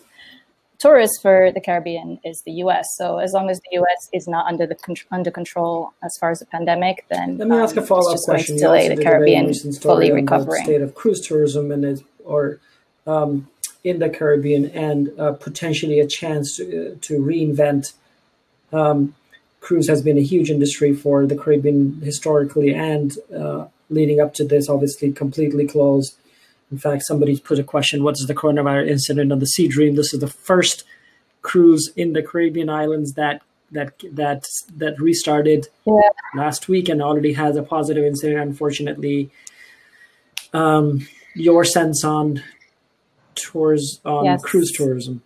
[0.79, 2.85] tourists for the Caribbean is the U.S.
[2.97, 4.09] So as long as the U.S.
[4.13, 4.75] is not under the
[5.11, 8.19] under control as far as the pandemic, then Let me ask um, a follow up
[8.25, 8.55] question.
[8.57, 10.63] to delay the did a very Caribbean fully recovering.
[10.63, 12.59] state of cruise tourism and it, or
[13.05, 13.47] um,
[13.83, 17.93] in the Caribbean and uh, potentially a chance to, uh, to reinvent.
[18.73, 19.15] Um,
[19.61, 24.43] cruise has been a huge industry for the Caribbean historically and uh, leading up to
[24.43, 26.15] this, obviously completely closed.
[26.71, 29.95] In fact, somebody put a question: What is the coronavirus incident on the SeaDream?
[29.95, 30.83] This is the first
[31.41, 34.43] cruise in the Caribbean islands that that that
[34.77, 36.09] that restarted Yeah.
[36.35, 38.39] last week and already has a positive incident.
[38.39, 39.29] Unfortunately,
[40.53, 42.43] um, your sense on
[43.35, 44.41] tours on Yes.
[44.41, 45.21] cruise tourism?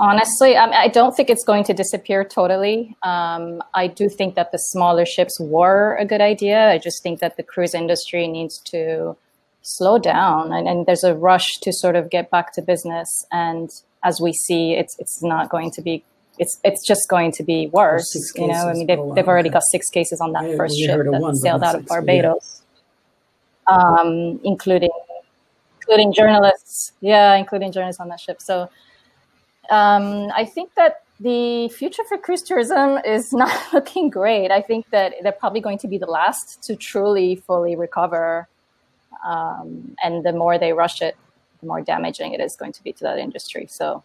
[0.00, 2.96] Honestly, I, I don't think it's going to disappear totally.
[3.02, 6.70] Um, I do think that the smaller ships were a good idea.
[6.70, 9.16] I just think that the cruise industry needs to
[9.62, 13.26] slow down, and, and there's a rush to sort of get back to business.
[13.32, 13.70] And
[14.04, 16.04] as we see, it's it's not going to be.
[16.38, 18.14] It's it's just going to be worse.
[18.36, 19.54] You know, I mean, they've, they've already okay.
[19.54, 21.88] got six cases on that I first ship that one, sailed out of yeah.
[21.88, 22.62] Barbados,
[23.66, 24.90] um, including
[25.80, 26.92] including journalists.
[27.00, 28.40] Yeah, including journalists on that ship.
[28.40, 28.70] So
[29.70, 34.50] um, I think that the future for cruise tourism is not looking great.
[34.50, 38.48] I think that they're probably going to be the last to truly fully recover.
[39.26, 41.16] Um, and the more they rush it,
[41.60, 43.66] the more damaging it is going to be to that industry.
[43.68, 44.04] So,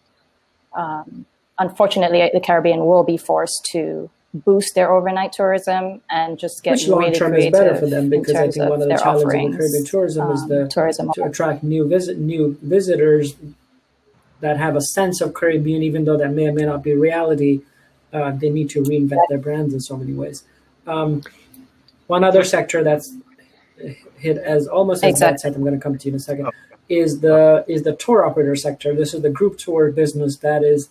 [0.76, 1.26] um,
[1.58, 6.88] unfortunately, the Caribbean will be forced to boost their overnight tourism and just get Which
[6.88, 9.52] long really term is better for them because I think one of the challenges of
[9.52, 13.36] the Caribbean tourism is um, the tourism to attract new visit new visitors
[14.44, 17.62] that have a sense of Caribbean, even though that may or may not be reality.
[18.12, 20.44] Uh, they need to reinvent their brands in so many ways.
[20.86, 21.22] Um,
[22.08, 23.16] one other sector that's
[24.16, 25.38] hit as almost as bad Exactly.
[25.38, 26.50] set, I'm going to come to you in a second,
[26.90, 28.94] is the is the tour operator sector.
[28.94, 30.90] This is the group tour business that is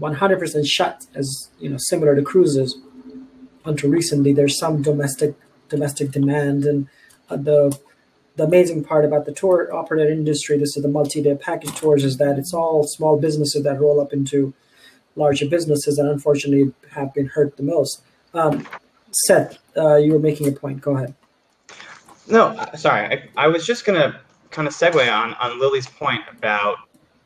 [0.00, 2.78] 100% shut, as you know, similar to cruises.
[3.66, 5.34] Until recently, there's some domestic
[5.68, 6.88] domestic demand, and
[7.28, 7.78] uh, the
[8.36, 12.16] the amazing part about the tour operator industry, this is the multi-day package tours, is
[12.18, 14.52] that it's all small businesses that roll up into
[15.16, 18.02] larger businesses, and unfortunately have been hurt the most.
[18.32, 18.66] Um,
[19.12, 20.80] Seth, uh, you were making a point.
[20.80, 21.14] Go ahead.
[22.28, 23.06] No, sorry.
[23.36, 24.18] I, I was just going to
[24.50, 26.76] kind of segue on, on Lily's point about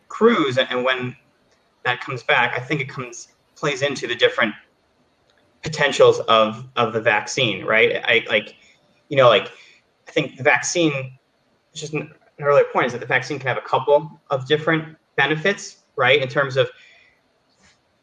[0.09, 1.17] cruise and when
[1.85, 2.59] that comes back.
[2.59, 4.55] I think it comes plays into the different
[5.63, 8.01] potentials of of the vaccine, right?
[8.05, 8.55] I like,
[9.09, 9.51] you know, like
[10.09, 11.13] I think the vaccine.
[11.75, 15.85] Just an earlier point is that the vaccine can have a couple of different benefits,
[15.97, 16.21] right?
[16.21, 16.71] In terms of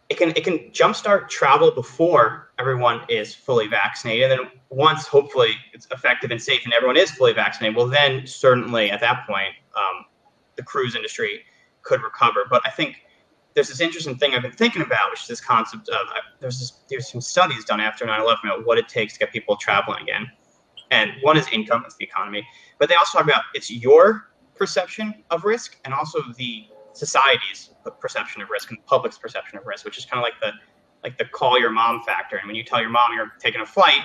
[0.09, 5.55] it can it can jumpstart travel before everyone is fully vaccinated, and then once hopefully
[5.73, 9.53] it's effective and safe and everyone is fully vaccinated, well then certainly at that point
[9.75, 10.05] um,
[10.57, 11.41] the cruise industry
[11.81, 12.45] could recover.
[12.49, 12.97] But I think
[13.55, 16.59] there's this interesting thing I've been thinking about, which is this concept of uh, there's
[16.59, 20.03] this, there's some studies done after 9/11 about what it takes to get people traveling
[20.03, 20.29] again,
[20.91, 22.45] and one is income, it's the economy,
[22.79, 28.41] but they also talk about it's your perception of risk and also the society's perception
[28.41, 30.51] of risk and the public's perception of risk, which is kind of like the
[31.03, 32.37] like the call your mom factor.
[32.37, 34.01] And when you tell your mom you're taking a flight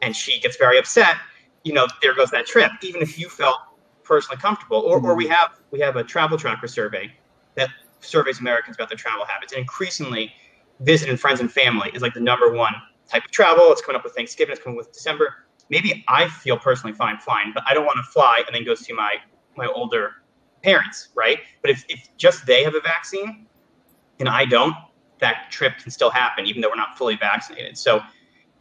[0.00, 1.16] and she gets very upset,
[1.64, 3.58] you know, there goes that trip, even if you felt
[4.02, 4.78] personally comfortable.
[4.78, 5.34] Or, or we mm-hmm.
[5.34, 7.12] have we have a travel tracker survey
[7.56, 7.68] that
[8.00, 9.52] surveys Americans about their travel habits.
[9.52, 10.32] And increasingly
[10.80, 12.74] visiting friends and family is like the number one
[13.08, 13.70] type of travel.
[13.72, 15.47] It's coming up with Thanksgiving, it's coming with December.
[15.70, 18.74] Maybe I feel personally fine flying, but I don't want to fly and then go
[18.74, 19.16] see my
[19.56, 20.12] my older
[20.62, 21.38] parents, right?
[21.62, 23.46] But if, if just they have a vaccine
[24.20, 24.74] and I don't,
[25.20, 27.76] that trip can still happen, even though we're not fully vaccinated.
[27.76, 28.00] So,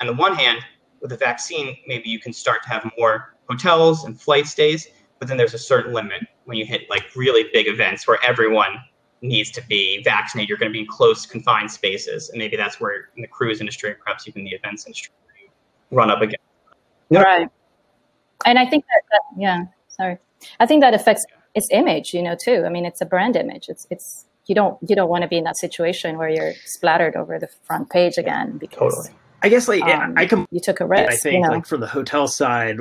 [0.02, 0.60] on the one hand,
[1.02, 4.88] with a vaccine, maybe you can start to have more hotels and flight stays,
[5.20, 8.78] but then there's a certain limit when you hit like really big events where everyone
[9.22, 10.50] needs to be vaccinated.
[10.50, 13.60] You're going to be in close, confined spaces, and maybe that's where in the cruise
[13.60, 15.14] industry, perhaps even the events industry,
[15.92, 16.22] run up
[17.10, 17.24] again.
[17.24, 17.50] Right.
[18.46, 20.18] And I think that, that yeah, sorry.
[20.60, 22.64] I think that affects its image, you know, too.
[22.66, 23.68] I mean, it's a brand image.
[23.70, 27.16] It's it's you don't you don't want to be in that situation where you're splattered
[27.16, 29.20] over the front page again because totally.
[29.44, 31.12] I guess like um, I can you took a risk.
[31.12, 31.50] I think you know?
[31.50, 32.78] like from the hotel side,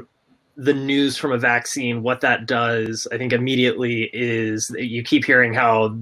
[0.56, 5.52] the news from a vaccine, what that does, I think immediately is you keep hearing
[5.52, 5.96] how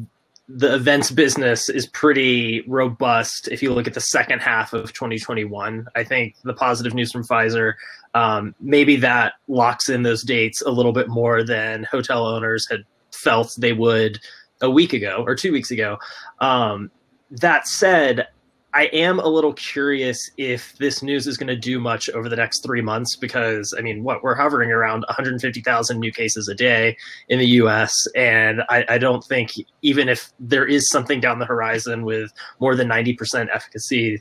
[0.48, 5.86] the events business is pretty robust if you look at the second half of 2021.
[5.94, 7.74] I think the positive news from Pfizer,
[8.12, 12.84] um, maybe that locks in those dates a little bit more than hotel owners had
[13.10, 14.20] felt they would
[14.60, 15.98] a week ago or two weeks ago.
[16.40, 16.90] Um,
[17.30, 18.28] that said,
[18.74, 22.34] I am a little curious if this news is going to do much over the
[22.34, 26.96] next three months because, I mean, what we're hovering around 150,000 new cases a day
[27.28, 27.94] in the US.
[28.16, 32.74] And I, I, don't think, even if there is something down the horizon with more
[32.74, 34.20] than 90% efficacy,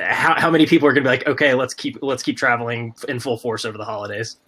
[0.00, 2.94] how, how many people are going to be like, okay, let's keep let's keep traveling
[3.08, 4.38] in full force over the holidays?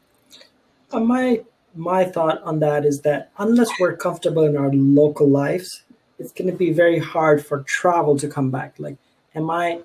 [0.92, 1.42] Uh, my
[1.74, 5.84] my thought on that is that unless we're comfortable in our local lives,
[6.18, 8.74] it's going to be very hard for travel to come back.
[8.78, 8.96] Like,
[9.34, 9.80] am I,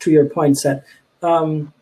[0.00, 0.84] to your point, Seth,
[1.22, 1.72] um,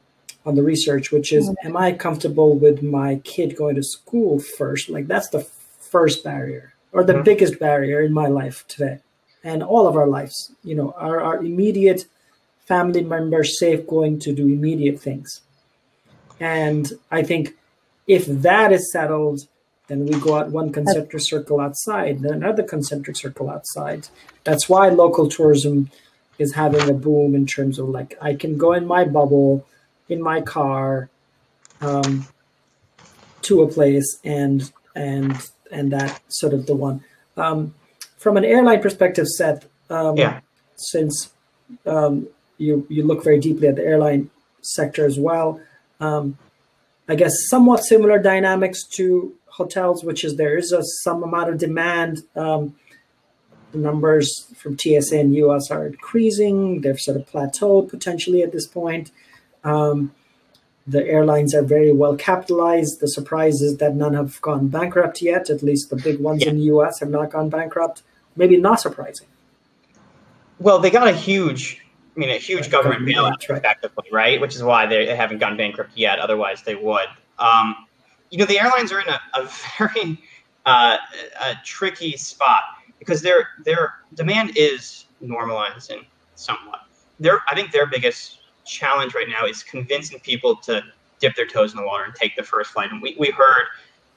[0.47, 4.89] on the research, which is, am I comfortable with my kid going to school first?
[4.89, 7.23] Like, that's the first barrier or the mm-hmm.
[7.23, 9.01] biggest barrier in my life today
[9.45, 10.53] and all of our lives.
[10.65, 12.07] You know, are our immediate
[12.67, 15.43] family members safe going to do immediate things?
[16.41, 17.57] And I think
[18.07, 19.41] if that is settled,
[19.88, 24.09] then we go out one concentric circle outside, then another concentric circle outside.
[24.44, 25.90] That's why local tourism
[26.38, 29.66] is having a boom in terms of like I can go in my bubble,
[30.09, 31.09] in my car,
[31.81, 32.27] um,
[33.42, 35.37] to a place and and
[35.72, 37.03] and that sort of the one.
[37.37, 37.74] Um,
[38.18, 40.40] from an airline perspective, Seth, um, yeah.
[40.77, 41.33] since
[41.87, 45.61] um, you you look very deeply at the airline sector as well,
[45.98, 46.37] um,
[47.09, 51.59] I guess somewhat similar dynamics to hotels, which is there is a some amount of
[51.59, 52.23] demand.
[52.35, 52.75] Um,
[53.73, 56.81] the numbers from TSA and US are increasing.
[56.81, 59.11] They've sort of plateaued potentially at this point.
[59.62, 60.14] Um,
[60.87, 63.01] the airlines are very well capitalized.
[63.01, 65.51] The surprise is that none have gone bankrupt yet.
[65.51, 66.51] At least the big ones yeah.
[66.51, 68.03] in the US have not gone bankrupt.
[68.37, 69.27] Maybe not surprising.
[70.59, 71.83] Well, they got a huge,
[72.16, 73.59] I mean, a huge right, government bailout, right.
[73.59, 74.40] effectively, right?
[74.40, 76.18] Which is why they haven't gone bankrupt yet.
[76.21, 77.09] Otherwise, they would.
[77.38, 77.88] Um,
[78.31, 80.23] you know, the airlines are in a, a very
[80.67, 80.97] uh,
[81.41, 82.62] a tricky spot
[82.99, 86.81] because their their demand is normalizing somewhat.
[87.21, 90.83] Their I think their biggest challenge right now is convincing people to
[91.21, 92.91] dip their toes in the water and take the first flight.
[92.93, 93.64] And we, we heard,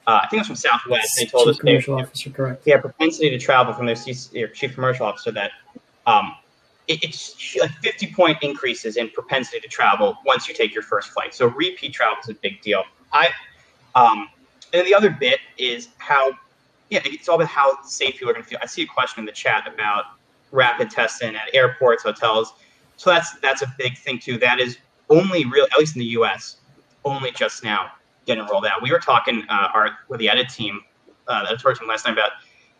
[0.08, 2.63] uh, I think it was from Southwest, they told chief us commercial they, officer, correct.
[2.65, 5.52] Yeah, propensity to travel from their, chief commercial officer that
[6.06, 6.36] um,
[6.88, 11.10] it, it's like 50 point increases in propensity to travel once you take your first
[11.10, 11.34] flight.
[11.34, 12.84] So repeat travel is a big deal.
[13.13, 13.30] I
[13.95, 14.30] um,
[14.73, 16.32] and the other bit is how,
[16.89, 18.60] yeah, it's all about how safe people are going to feel.
[18.62, 20.06] I see a question in the chat about
[20.51, 22.54] rapid testing at airports, hotels.
[22.97, 24.38] So that's that's a big thing too.
[24.38, 24.77] That is
[25.10, 26.58] only real, at least in the U.S.,
[27.04, 27.91] only just now
[28.25, 28.82] getting rolled out.
[28.82, 30.82] We were talking uh, our with the edit team,
[31.27, 32.32] uh, the editorial team last night about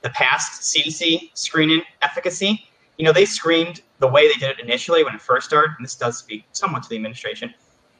[0.02, 2.68] the past CDC screening efficacy.
[2.98, 5.86] You know, they screened the way they did it initially when it first started, and
[5.86, 7.54] this does speak somewhat to the administration.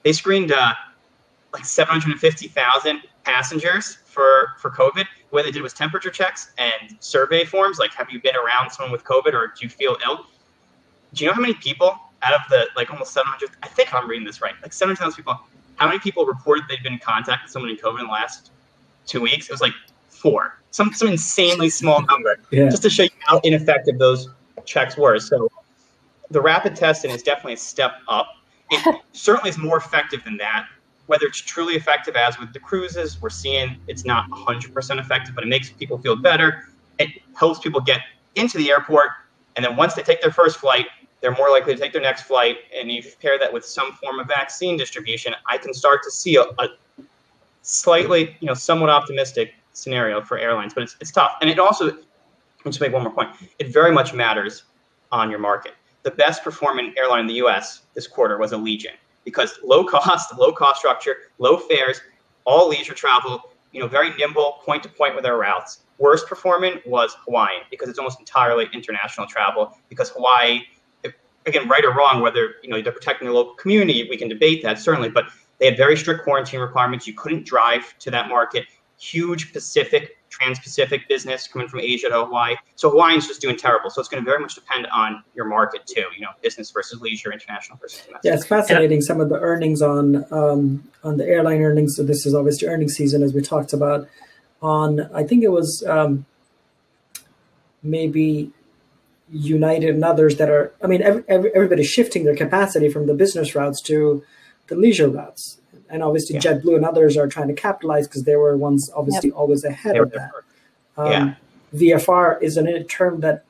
[0.04, 0.74] They screened uh,
[1.54, 5.06] like 750,000 passengers for for COVID.
[5.30, 8.92] What they did was temperature checks and survey forms, like have you been around someone
[8.92, 10.26] with COVID or do you feel ill?
[11.14, 13.50] Do you know how many people out of the like almost 700?
[13.64, 14.54] I think I'm reading this right.
[14.62, 15.40] Like 700,000 people.
[15.76, 18.52] How many people reported they'd been in contact with someone in COVID in the last
[19.06, 19.48] two weeks?
[19.48, 19.74] It was like
[20.08, 20.58] four.
[20.72, 22.38] Some some insanely small number.
[22.52, 22.70] Yeah.
[22.70, 24.30] Just to show you how ineffective those
[24.66, 25.20] checks were.
[25.20, 25.50] So
[26.30, 28.28] the rapid testing is definitely a step up.
[28.70, 30.68] It certainly is more effective than that
[31.08, 35.44] whether it's truly effective, as with the cruises, we're seeing it's not 100% effective, but
[35.44, 36.70] it makes people feel better.
[37.00, 38.02] It helps people get
[38.36, 39.12] into the airport.
[39.56, 40.88] And then once they take their first flight,
[41.20, 42.58] they're more likely to take their next flight.
[42.76, 46.36] And you pair that with some form of vaccine distribution, I can start to see
[46.38, 46.70] a, a
[47.62, 50.74] slightly, you know, somewhat optimistic scenario for airlines.
[50.74, 51.34] But it's, it's tough.
[51.42, 51.98] And it also,
[52.66, 54.64] let's make one more point, it very much matters
[55.12, 55.74] on your market.
[56.04, 60.52] The best performing airline in the US this quarter was Allegiant because low cost, low
[60.52, 62.02] cost structure, low fares,
[62.46, 65.82] all leisure travel, you know, very nimble, point to point with our routes.
[65.98, 69.78] Worst performing was Hawaiian because it's almost entirely international travel.
[69.88, 70.62] Because Hawaii,
[71.46, 74.64] again, right or wrong, whether you know they're protecting the local community, we can debate
[74.64, 75.26] that certainly, but
[75.60, 77.06] they had very strict quarantine requirements.
[77.06, 78.66] You couldn't drive to that market.
[78.98, 82.56] Huge Pacific trans-Pacific business coming from Asia to Hawaii.
[82.76, 83.90] So Hawaii's just doing terrible.
[83.90, 86.06] So it's going to very much depend on your market too.
[86.16, 88.30] You know, business versus leisure, international versus domestic.
[88.30, 89.02] Yeah, it's fascinating.
[89.02, 91.96] Some of the earnings on um, on the airline earnings.
[91.96, 94.08] So this is obviously earnings season, as we talked about.
[94.62, 96.26] On I think it was um,
[97.84, 98.52] maybe
[99.32, 100.74] United and others that are.
[100.84, 104.24] I mean, every, every, everybody's shifting their capacity from the business routes to
[104.68, 105.61] the leisure routes
[105.92, 106.42] and obviously yeah.
[106.42, 109.38] JetBlue and others are trying to capitalize because they were ones obviously yep.
[109.38, 110.32] always ahead of that.
[110.98, 111.36] Um, yeah.
[111.74, 113.44] VFR is a term that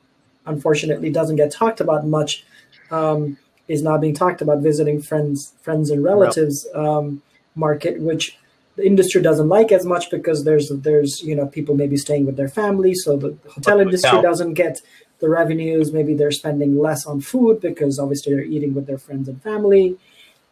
[0.46, 2.44] unfortunately doesn't get talked about much.
[2.90, 7.22] Um, is now being talked about visiting friends, friends and relatives um,
[7.54, 8.36] market, which
[8.76, 12.36] the industry doesn't like as much because there's there's you know people maybe staying with
[12.36, 14.82] their family, so the hotel industry doesn't get
[15.20, 15.92] the revenues.
[15.92, 19.96] Maybe they're spending less on food because obviously they're eating with their friends and family.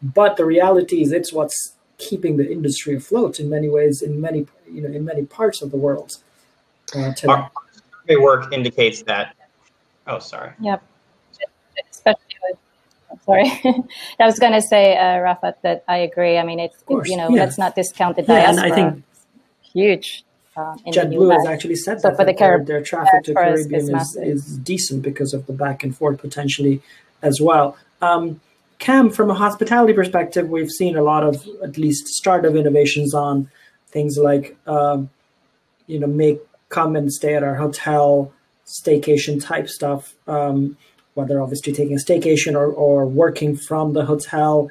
[0.01, 4.47] But the reality is, it's what's keeping the industry afloat in many ways in many
[4.69, 6.11] you know in many parts of the world
[6.95, 7.31] uh, today.
[7.31, 7.51] Our
[8.01, 9.35] survey work indicates that.
[10.07, 10.51] Oh, sorry.
[10.59, 10.83] Yep.
[11.89, 12.57] Especially with,
[13.25, 13.45] sorry,
[14.19, 16.37] I was going to say, uh, Rafa, that I agree.
[16.37, 17.41] I mean, it's you know, yeah.
[17.41, 18.55] let's not discount the diaspora.
[18.55, 19.03] Yeah, and I think
[19.61, 20.23] huge.
[20.55, 24.15] Uh, JetBlue has actually said so that, for the their, their traffic to Caribbean is,
[24.17, 26.81] is, is, decent because of the back and forth potentially
[27.21, 27.77] as well.
[28.01, 28.41] Um,
[28.81, 33.13] Cam, from a hospitality perspective, we've seen a lot of at least start of innovations
[33.13, 33.49] on
[33.87, 35.09] things like, um,
[35.87, 38.33] you know, make come and stay at our hotel,
[38.65, 40.15] staycation type stuff.
[40.27, 40.77] Um,
[41.13, 44.69] whether obviously taking a staycation or, or working from the hotel.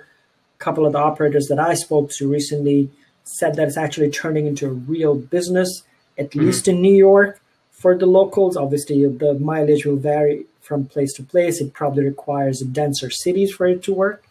[0.59, 2.90] A couple of the operators that I spoke to recently
[3.25, 5.83] said that it's actually turning into a real business,
[6.18, 6.46] at mm-hmm.
[6.46, 8.57] least in New York for the locals.
[8.57, 11.61] Obviously, the mileage will vary from place to place.
[11.61, 14.22] It probably requires denser cities for it to work.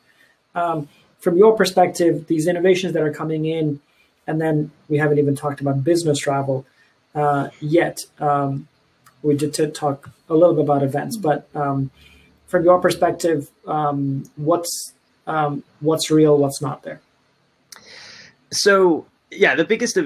[0.55, 0.87] Um,
[1.19, 3.81] from your perspective, these innovations that are coming in,
[4.25, 6.65] and then we haven't even talked about business travel
[7.13, 7.97] uh, yet.
[8.19, 8.69] Um,
[9.21, 11.91] we did to talk a little bit about events, but um,
[12.47, 14.93] from your perspective, um, what's
[15.27, 17.01] um, what's real, what's not there?
[18.49, 19.97] So yeah, the biggest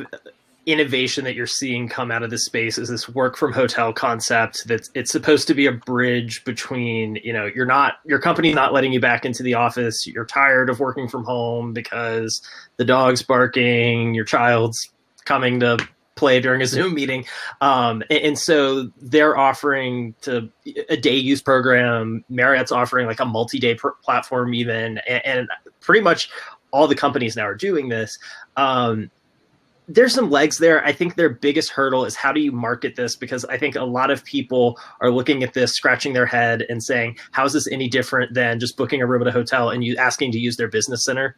[0.65, 4.65] innovation that you're seeing come out of this space is this work from hotel concept
[4.65, 8.71] that's it's supposed to be a bridge between you know you're not your company not
[8.71, 10.07] letting you back into the office.
[10.07, 12.41] You're tired of working from home because
[12.77, 14.89] the dog's barking your child's
[15.25, 15.77] coming to
[16.15, 17.25] play during a zoom meeting.
[17.61, 20.49] Um, and, and, so they're offering to
[20.89, 22.23] a day use program.
[22.29, 24.99] Marriott's offering like a multi-day pr- platform even.
[25.07, 25.47] And, and,
[25.79, 26.29] pretty much
[26.71, 28.17] all the companies now are doing this.
[28.55, 29.11] Um,
[29.87, 30.83] there's some legs there.
[30.85, 33.15] I think their biggest hurdle is how do you market this?
[33.15, 36.83] Because I think a lot of people are looking at this, scratching their head, and
[36.83, 39.83] saying, "How is this any different than just booking a room at a hotel and
[39.83, 41.35] you asking to use their business center?"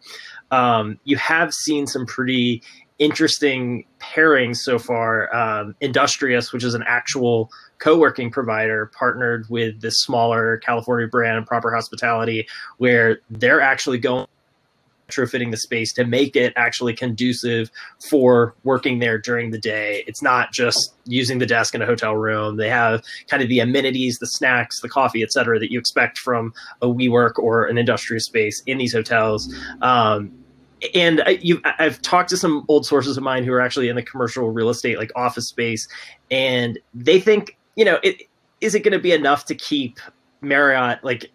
[0.51, 2.61] Um, you have seen some pretty
[2.99, 5.33] interesting pairings so far.
[5.35, 11.73] Um, Industrious, which is an actual co-working provider, partnered with this smaller California brand, Proper
[11.73, 14.27] Hospitality, where they're actually going
[15.07, 17.69] retrofitting the space to make it actually conducive
[18.09, 20.03] for working there during the day.
[20.07, 22.57] It's not just using the desk in a hotel room.
[22.57, 26.17] They have kind of the amenities, the snacks, the coffee, et cetera, that you expect
[26.17, 29.53] from a WeWork or an Industrious space in these hotels.
[29.81, 30.31] Um,
[30.93, 31.39] and I,
[31.79, 34.69] I've talked to some old sources of mine who are actually in the commercial real
[34.69, 35.87] estate, like office space,
[36.29, 38.23] and they think, you know, it,
[38.61, 39.99] is it going to be enough to keep
[40.41, 41.31] Marriott like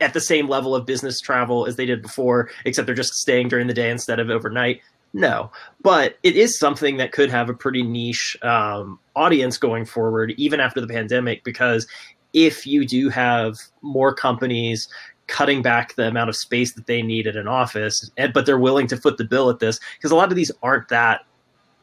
[0.00, 3.48] at the same level of business travel as they did before, except they're just staying
[3.48, 4.80] during the day instead of overnight?
[5.14, 10.34] No, but it is something that could have a pretty niche um, audience going forward,
[10.36, 11.86] even after the pandemic, because
[12.34, 14.86] if you do have more companies
[15.28, 18.86] cutting back the amount of space that they need at an office, but they're willing
[18.86, 21.24] to foot the bill at this because a lot of these aren't that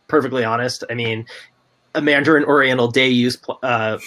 [0.08, 0.84] perfectly honest.
[0.90, 1.26] I mean,
[1.94, 3.98] a Mandarin Oriental day use uh,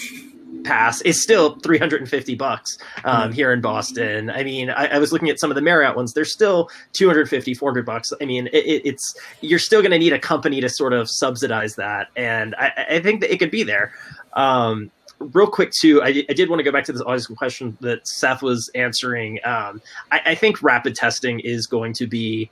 [0.68, 3.32] pass is still 350 bucks um, mm-hmm.
[3.32, 4.28] here in Boston.
[4.28, 7.54] I mean, I, I, was looking at some of the Marriott ones; they're still 250,
[7.54, 8.12] 400 bucks.
[8.20, 11.74] I mean, it, it's you're still going to need a company to sort of subsidize
[11.76, 13.92] that, and I, I think that it could be there.
[14.34, 17.76] Um, real quick too, I, I, did want to go back to this audience question
[17.80, 19.40] that Seth was answering.
[19.44, 19.80] Um,
[20.12, 22.50] I, I, think rapid testing is going to be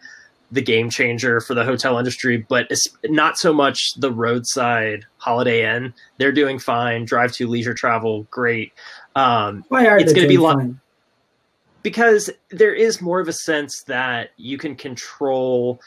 [0.53, 5.75] the game changer for the hotel industry, but it's not so much the roadside Holiday
[5.75, 5.93] Inn.
[6.19, 7.05] They're doing fine.
[7.05, 8.73] Drive to leisure travel, great.
[9.17, 10.75] Um, Why are it's going to be lo-
[11.83, 15.81] because there is more of a sense that you can control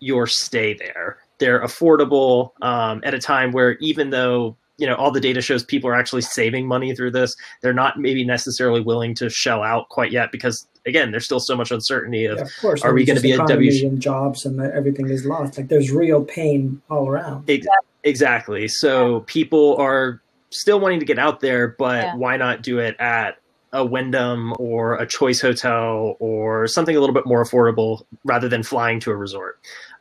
[0.00, 1.18] your stay there.
[1.38, 5.62] They're affordable um, at a time where even though you know all the data shows
[5.62, 9.90] people are actually saving money through this they're not maybe necessarily willing to shell out
[9.90, 13.04] quite yet because again there's still so much uncertainty of, yeah, of course are we
[13.04, 16.80] going to be a w and jobs and everything is lost like there's real pain
[16.90, 17.48] all around
[18.04, 20.20] exactly so people are
[20.50, 22.14] still wanting to get out there but yeah.
[22.14, 23.38] why not do it at
[23.72, 28.64] a Wyndham or a Choice Hotel or something a little bit more affordable rather than
[28.64, 29.60] flying to a resort.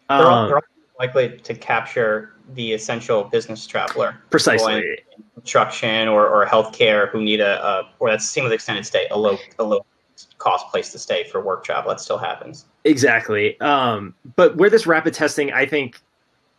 [0.09, 4.17] They're, all, they're um, all likely to capture the essential business traveler.
[4.29, 4.99] Precisely.
[5.35, 9.17] Construction or, or healthcare who need a, a or that's same with extended stay, a
[9.17, 9.85] low a low
[10.37, 11.89] cost place to stay for work travel.
[11.89, 12.65] That still happens.
[12.83, 13.59] Exactly.
[13.61, 16.01] Um, but where this rapid testing, I think,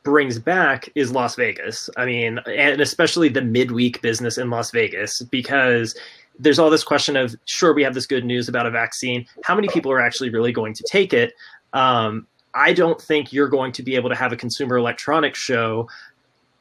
[0.03, 1.91] brings back is Las Vegas.
[1.97, 5.95] I mean, and especially the midweek business in Las Vegas, because
[6.39, 9.27] there's all this question of sure we have this good news about a vaccine.
[9.45, 11.35] How many people are actually really going to take it?
[11.73, 15.89] Um, I don't think you're going to be able to have a consumer electronics show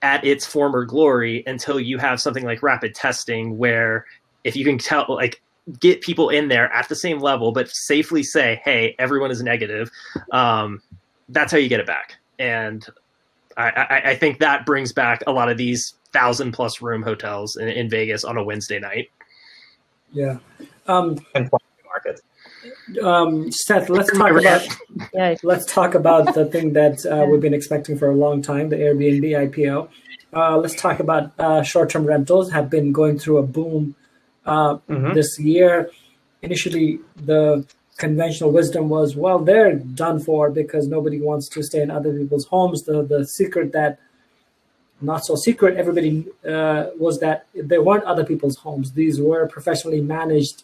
[0.02, 4.06] at its former glory until you have something like rapid testing where
[4.43, 5.41] if you can tell like
[5.80, 9.90] get people in there at the same level but safely say hey everyone is negative.
[10.32, 10.82] Um,
[11.30, 12.16] that's how you get it back.
[12.40, 12.86] And
[13.58, 17.58] I, I, I, think that brings back a lot of these thousand plus room hotels
[17.58, 19.10] in, in vegas on a wednesday night.
[20.12, 20.38] Yeah.
[20.88, 21.50] Um, and
[21.86, 22.22] markets.
[23.04, 24.68] um, Seth, let's talk about
[25.44, 28.78] let's talk about the thing that uh, we've been expecting for a long time, the
[28.78, 29.90] Airbnb IPO.
[30.32, 33.96] Uh, let's talk about uh, short-term rentals have been going through a boom
[34.50, 35.14] uh, mm-hmm.
[35.14, 35.89] this year.
[36.41, 37.66] Initially, the
[37.97, 42.45] conventional wisdom was, well, they're done for because nobody wants to stay in other people's
[42.45, 42.84] homes.
[42.84, 44.00] The the secret that
[45.02, 48.91] not so secret everybody uh, was that they weren't other people's homes.
[48.93, 50.64] These were professionally managed.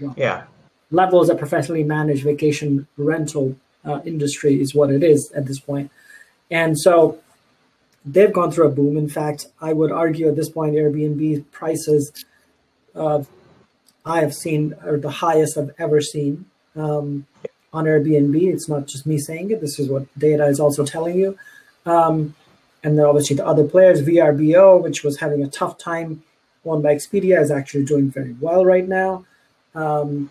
[0.00, 0.44] Well, yeah
[0.90, 5.90] levels of professionally managed vacation rental uh, industry is what it is at this point.
[6.50, 7.18] And so
[8.04, 8.96] they've gone through a boom.
[8.96, 12.24] In fact, I would argue at this point, Airbnb prices
[12.94, 17.26] I have seen are the highest I've ever seen um,
[17.72, 18.34] on Airbnb.
[18.52, 19.60] It's not just me saying it.
[19.60, 21.38] This is what data is also telling you.
[21.86, 22.34] Um,
[22.82, 26.22] and then obviously the other players, VRBO, which was having a tough time,
[26.64, 29.24] won by Expedia, is actually doing very well right now.
[29.74, 30.30] Um,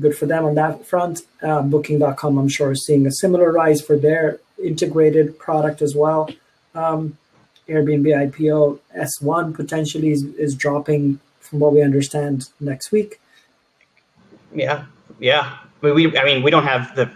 [0.00, 1.22] good for them on that front.
[1.42, 6.28] Uh, Booking.com, I'm sure, is seeing a similar rise for their integrated product as well.
[6.74, 7.18] Um,
[7.68, 13.20] Airbnb IPO S1 potentially is, is dropping, from what we understand, next week.
[14.54, 14.84] Yeah,
[15.18, 15.58] yeah.
[15.82, 17.10] I mean, we, I mean, we don't have the.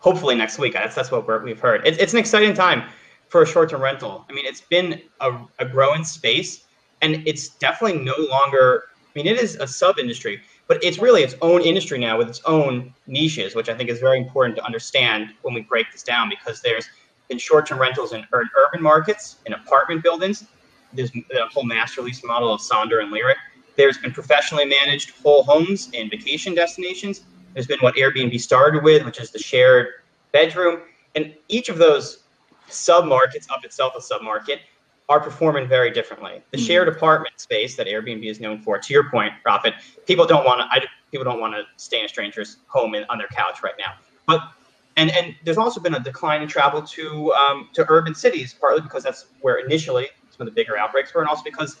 [0.00, 0.74] Hopefully next week.
[0.74, 1.86] That's that's what we have heard.
[1.86, 2.84] It, it's an exciting time
[3.28, 4.24] for a short-term rental.
[4.30, 6.64] I mean, it's been a, a growing space,
[7.02, 8.84] and it's definitely no longer.
[8.94, 12.42] I mean, it is a sub-industry but it's really its own industry now with its
[12.44, 16.28] own niches, which I think is very important to understand when we break this down
[16.28, 16.88] because there's
[17.28, 20.44] been short-term rentals in urban markets, in apartment buildings.
[20.92, 23.36] There's a whole master lease model of Sonder and Lyric.
[23.76, 27.22] There's been professionally managed whole homes in vacation destinations.
[27.54, 29.88] There's been what Airbnb started with, which is the shared
[30.32, 30.80] bedroom.
[31.14, 32.24] And each of those
[32.68, 34.60] sub-markets, up itself a sub-market,
[35.08, 36.42] are performing very differently.
[36.50, 36.66] The mm-hmm.
[36.66, 39.74] shared apartment space that Airbnb is known for, to your point, Rafat,
[40.06, 40.88] people don't want to.
[41.10, 43.94] People don't want to stay in a stranger's home and on their couch right now.
[44.26, 44.52] but
[44.98, 48.82] and and there's also been a decline in travel to um, to urban cities, partly
[48.82, 50.08] because that's where initially
[50.38, 51.76] some of the bigger outbreaks were, and also because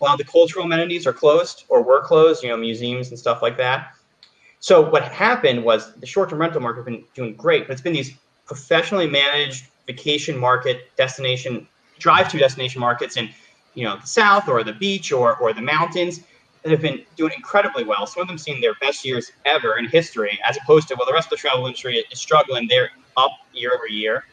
[0.00, 3.18] a lot of the cultural amenities are closed or were closed, you know, museums and
[3.18, 3.92] stuff like that.
[4.58, 7.92] So what happened was the short-term rental market has been doing great, but it's been
[7.92, 8.14] these
[8.46, 11.68] professionally managed vacation market destination
[11.98, 13.28] drive-to destination markets in
[13.74, 16.20] you know the south or the beach or or the mountains
[16.62, 18.06] that have been doing incredibly well.
[18.06, 21.12] Some of them seeing their best years ever in history, as opposed to well, the
[21.12, 22.68] rest of the travel industry is struggling.
[22.68, 24.24] They're up year over year.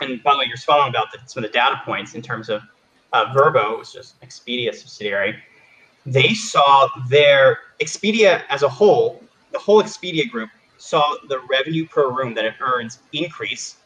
[0.00, 2.48] And by the way, you're spot about the, some of the data points in terms
[2.48, 2.62] of
[3.12, 5.36] uh, Vrbo, which is Expedia subsidiary.
[6.06, 9.22] They saw their Expedia as a whole,
[9.52, 13.76] the whole Expedia group saw the revenue per room that it earns increase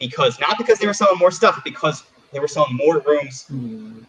[0.00, 2.02] because not because they were selling more stuff, because
[2.32, 4.04] they were selling more rooms mm.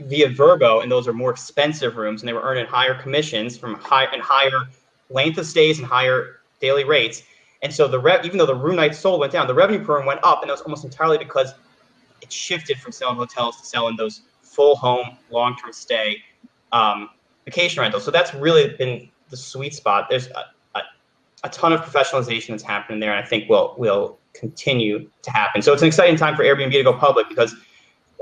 [0.00, 3.74] via Vrbo, and those are more expensive rooms, and they were earning higher commissions from
[3.74, 4.68] high and higher
[5.10, 7.22] length of stays and higher daily rates.
[7.66, 9.96] And so the rev, even though the room nights sold went down, the revenue per
[9.96, 11.52] room went up, and that was almost entirely because
[12.22, 16.22] it shifted from selling hotels to selling those full home, long term stay
[16.70, 17.10] um,
[17.44, 18.04] vacation rentals.
[18.04, 20.06] So that's really been the sweet spot.
[20.08, 20.44] There's a,
[20.76, 20.82] a,
[21.42, 25.60] a ton of professionalization that's happening there, and I think will will continue to happen.
[25.60, 27.52] So it's an exciting time for Airbnb to go public because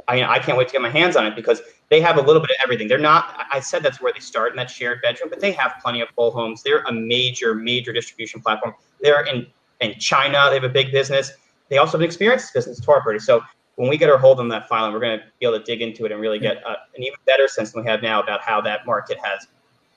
[0.08, 1.60] I mean, I can't wait to get my hands on it because
[1.90, 2.88] they have a little bit of everything.
[2.88, 5.74] They're not, I said that's where they start in that shared bedroom, but they have
[5.82, 6.62] plenty of full homes.
[6.62, 8.74] They're a major, major distribution platform.
[9.00, 9.46] They're in,
[9.80, 11.32] in China, they have a big business.
[11.68, 13.18] They also have an experience business, tour party.
[13.18, 13.42] So
[13.76, 15.82] when we get our hold on that file, we're going to be able to dig
[15.82, 18.40] into it and really get uh, an even better sense than we have now about
[18.42, 19.46] how that market has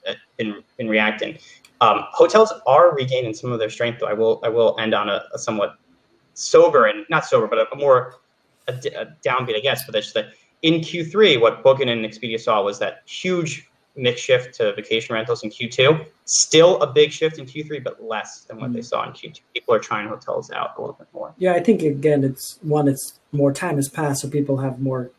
[0.08, 1.38] uh, been, been reacting.
[1.80, 4.08] Um, hotels are regaining some of their strength, though.
[4.08, 5.76] I will I will end on a, a somewhat
[6.34, 8.16] sober and not sober, but a, a more
[8.68, 9.86] a, a, downbeat, I guess.
[9.86, 10.30] But that's that
[10.62, 15.44] in Q3, what Booking and Expedia saw was that huge mix shift to vacation rentals
[15.44, 16.06] in Q2.
[16.26, 19.40] Still a big shift in Q3, but less than what mm they saw in Q2.
[19.54, 21.34] People are trying hotels out a little bit more.
[21.38, 22.88] Yeah, I think again, it's one.
[22.88, 25.12] It's more time has passed, so people have more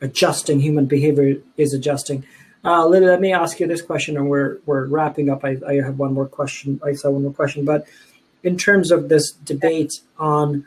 [0.00, 0.60] adjusting.
[0.60, 2.24] Human behavior is adjusting.
[2.64, 5.44] Uh, let, let me ask you this question, and we're we're wrapping up.
[5.44, 6.80] I, I have one more question.
[6.84, 7.86] I saw one more question, but
[8.42, 10.66] in terms of this debate on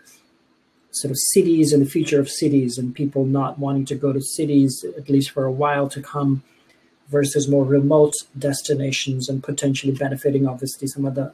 [0.91, 4.21] sort of cities and the future of cities and people not wanting to go to
[4.21, 6.43] cities at least for a while to come
[7.09, 11.31] versus more remote destinations and potentially benefiting obviously some of the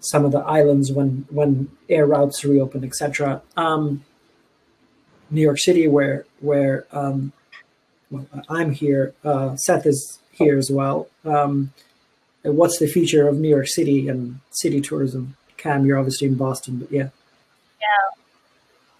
[0.00, 4.04] some of the islands when when air routes reopen etc um,
[5.30, 7.32] new york city where where um,
[8.10, 11.72] well, i'm here uh, seth is here as well um,
[12.42, 15.36] what's the future of New York City and city tourism?
[15.56, 17.08] Cam, you're obviously in Boston, but yeah.
[17.82, 18.22] Yeah.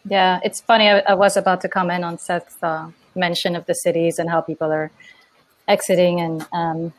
[0.05, 0.89] Yeah, it's funny.
[0.89, 4.41] I, I was about to comment on Seth's uh, mention of the cities and how
[4.41, 4.91] people are
[5.69, 6.21] exiting.
[6.21, 6.93] And um,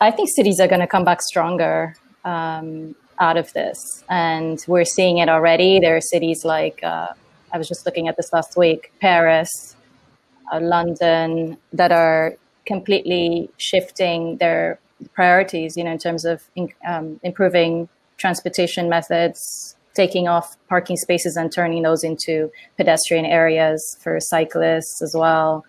[0.00, 3.78] I think cities are going to come back stronger um, out of this.
[4.08, 5.78] And we're seeing it already.
[5.78, 7.08] There are cities like, uh,
[7.52, 9.76] I was just looking at this last week, Paris,
[10.52, 12.34] uh, London, that are
[12.66, 14.80] completely shifting their
[15.14, 16.42] priorities, you know, in terms of
[16.86, 24.18] um, improving transportation methods, taking off parking spaces and turning those into pedestrian areas for
[24.20, 25.64] cyclists as well,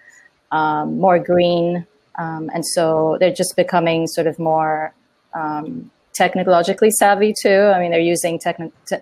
[0.51, 1.86] um, more green.
[2.17, 4.93] Um, and so they're just becoming sort of more
[5.34, 7.72] um, technologically savvy too.
[7.74, 8.59] I mean, they're using tech,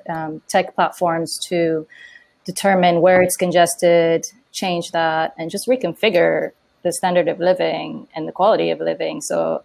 [0.09, 1.87] um, tech platforms to
[2.45, 6.51] determine where it's congested, change that, and just reconfigure
[6.83, 9.21] the standard of living and the quality of living.
[9.21, 9.63] So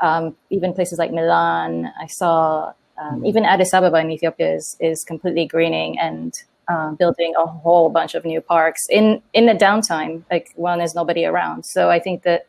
[0.00, 5.04] um, even places like Milan, I saw um, even Addis Ababa in Ethiopia is, is
[5.04, 6.34] completely greening and
[6.68, 10.94] uh, building a whole bunch of new parks in in the downtime, like when there's
[10.94, 11.64] nobody around.
[11.64, 12.46] So I think that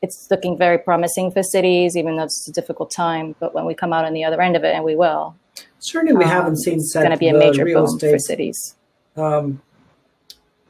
[0.00, 3.34] it's looking very promising for cities, even though it's a difficult time.
[3.38, 5.36] But when we come out on the other end of it, and we will,
[5.80, 8.76] certainly we um, haven't seen it's going to be a major boom estate, for cities.
[9.16, 9.60] Um,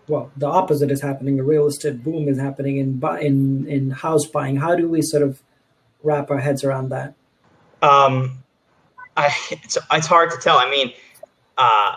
[0.08, 1.36] well, the opposite is happening.
[1.36, 4.56] The real estate boom is happening in in in house buying.
[4.56, 5.42] How do we sort of
[6.02, 7.14] wrap our heads around that?
[7.80, 8.42] Um,
[9.16, 10.58] I, it's, it's hard to tell.
[10.58, 10.92] I mean,
[11.58, 11.96] uh,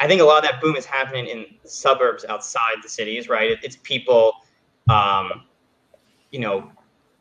[0.00, 3.52] I think a lot of that boom is happening in suburbs outside the cities, right?
[3.52, 4.32] It, it's people,
[4.88, 5.44] um,
[6.30, 6.70] you know,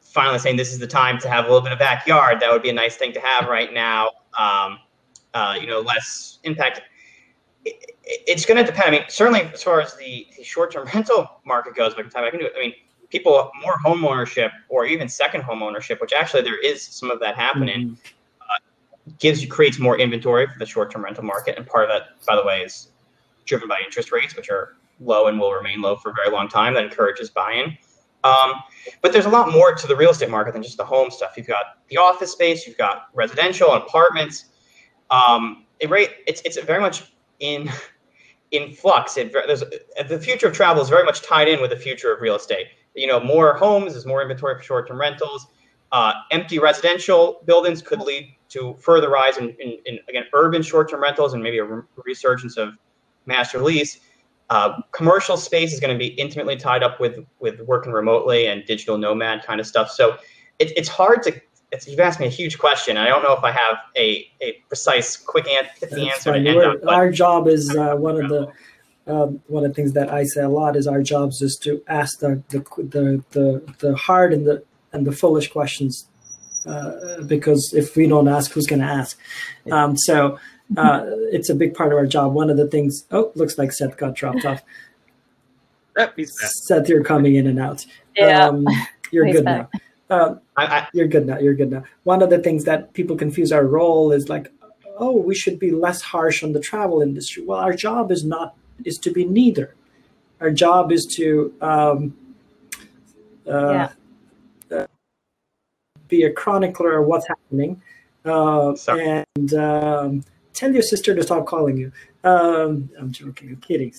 [0.02, 2.40] finally saying this is the time to have a little bit of backyard.
[2.40, 4.10] That would be a nice thing to have right now.
[4.38, 4.80] Um,
[5.34, 6.82] uh, you know, less impact.
[7.64, 8.88] It, it, it's going to depend.
[8.88, 12.26] I mean, certainly as far as the, the short-term rental market goes, by the time
[12.26, 12.74] I can do it, I mean,
[13.10, 17.20] people more home ownership or even second home ownership, which actually there is some of
[17.20, 17.94] that happening, mm-hmm.
[19.20, 22.36] Gives you creates more inventory for the short-term rental market, and part of that, by
[22.36, 22.90] the way, is
[23.46, 26.48] driven by interest rates, which are low and will remain low for a very long
[26.48, 26.74] time.
[26.74, 27.78] That encourages buying.
[28.24, 28.54] Um,
[29.02, 31.34] but there's a lot more to the real estate market than just the home stuff.
[31.36, 34.46] You've got the office space, you've got residential and apartments.
[35.10, 37.70] Um, it rate it's it's very much in
[38.52, 39.18] in flux.
[39.18, 39.64] It, there's
[40.08, 42.68] the future of travel is very much tied in with the future of real estate.
[42.96, 45.48] You know, more homes, is more inventory for short-term rentals.
[45.94, 51.02] Uh, empty residential buildings could lead to further rise in, in, in again urban short-term
[51.02, 52.74] rentals and maybe a re- resurgence of
[53.26, 54.00] master lease.
[54.50, 58.66] Uh, commercial space is going to be intimately tied up with with working remotely and
[58.66, 59.90] digital nomad kind of stuff.
[59.90, 60.18] So
[60.60, 61.42] it, it's hard to.
[61.72, 62.98] It's, you've asked me a huge question.
[62.98, 66.34] I don't know if I have a, a precise, quick an- answer.
[66.34, 68.52] On, our job is uh, one of the
[69.08, 71.82] um, one of the things that I say a lot is our jobs is to
[71.88, 76.10] ask the the the the, the hard and the and the foolish questions
[76.66, 79.18] uh, because if we don't ask, who's going to ask?
[79.72, 80.38] Um, so
[80.78, 81.02] uh,
[81.32, 82.34] it's a big part of our job.
[82.34, 83.06] One of the things.
[83.12, 84.62] Oh, looks like Seth got dropped off.
[86.68, 87.86] Seth, you're coming in and out.
[88.16, 88.66] Yeah, um,
[89.12, 89.70] you're good back.
[90.10, 90.16] now.
[90.16, 91.40] Uh, I, I, you're good now.
[91.40, 91.84] You're good now.
[92.04, 94.52] One of the things that people confuse our role is like,
[94.98, 97.44] oh, we should be less harsh on the travel industry.
[97.44, 99.76] Well, our job is not is to be neither.
[100.40, 102.18] Our job is to um,
[103.48, 103.92] uh, yeah.
[106.12, 107.82] Be a chronicler of what's happening
[108.26, 111.92] uh, and um, tell your sister to stop calling you.
[112.24, 113.94] Um, I'm joking, I'm kidding.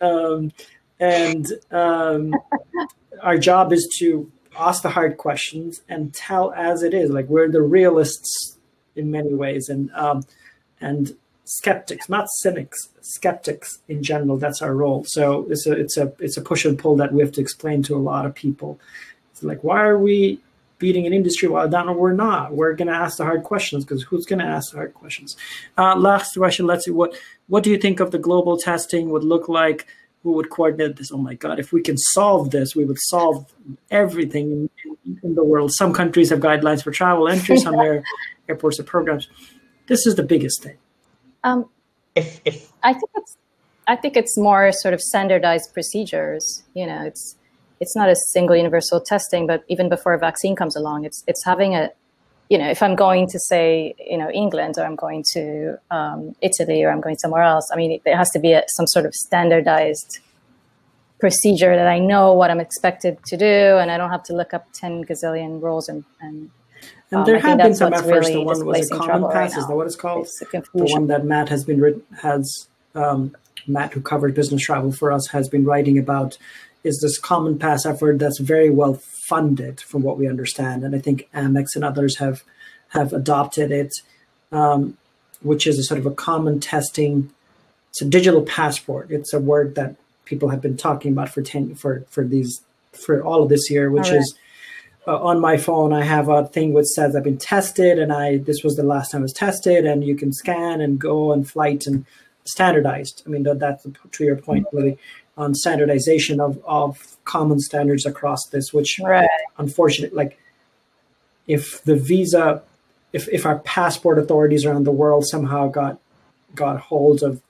[0.00, 0.52] Um,
[1.00, 2.34] and um,
[3.22, 7.10] our job is to ask the hard questions and tell as it is.
[7.10, 8.56] Like we're the realists
[8.94, 10.24] in many ways, and um,
[10.80, 14.36] and skeptics, not cynics, skeptics in general.
[14.36, 15.04] That's our role.
[15.06, 17.82] So it's a it's a it's a push and pull that we have to explain
[17.84, 18.78] to a lot of people.
[19.32, 20.40] It's like why are we
[20.80, 22.52] beating an industry while down we're not.
[22.52, 25.36] We're going to ask the hard questions because who's going to ask the hard questions?
[25.78, 27.14] Uh, last question let's see what
[27.46, 29.86] what do you think of the global testing would look like?
[30.24, 31.12] Who would coordinate this?
[31.12, 33.54] Oh my god if we can solve this we would solve
[33.90, 34.70] everything in,
[35.04, 35.70] in, in the world.
[35.72, 38.02] Some countries have guidelines for travel entry some air,
[38.48, 39.28] airports have programs.
[39.86, 40.78] This is the biggest thing.
[41.44, 41.68] Um,
[42.16, 43.36] if, if I think it's
[43.86, 46.62] I think it's more sort of standardized procedures.
[46.74, 47.36] You know, it's
[47.80, 51.44] it's not a single universal testing, but even before a vaccine comes along, it's it's
[51.44, 51.90] having a
[52.50, 56.34] you know, if I'm going to say, you know, England or I'm going to um,
[56.42, 59.06] Italy or I'm going somewhere else, I mean, there has to be a, some sort
[59.06, 60.18] of standardized
[61.20, 64.52] procedure that I know what I'm expected to do, and I don't have to look
[64.52, 66.50] up 10 gazillion rules and, and
[67.12, 68.08] and um, there have been some efforts.
[68.08, 69.34] Really the one was a CommonPass.
[69.34, 70.26] Right is that what it's called?
[70.26, 74.92] It's the one that Matt has been written has um, Matt, who covered business travel
[74.92, 76.38] for us, has been writing about.
[76.82, 81.28] Is this CommonPass effort that's very well funded, from what we understand, and I think
[81.34, 82.42] Amex and others have
[82.88, 83.92] have adopted it,
[84.50, 84.96] um,
[85.42, 87.30] which is a sort of a common testing.
[87.90, 89.10] It's a digital passport.
[89.10, 92.62] It's a word that people have been talking about for ten for for these
[92.92, 94.18] for all of this year, which right.
[94.18, 94.34] is
[95.06, 98.36] uh, on my phone i have a thing which says i've been tested and i
[98.36, 101.48] this was the last time i was tested and you can scan and go and
[101.50, 102.04] flight and
[102.44, 104.98] standardized i mean that, that's to your point really
[105.36, 109.28] on standardization of, of common standards across this which right.
[109.58, 110.38] unfortunately like
[111.46, 112.62] if the visa
[113.12, 115.98] if, if our passport authorities around the world somehow got
[116.54, 117.40] got hold of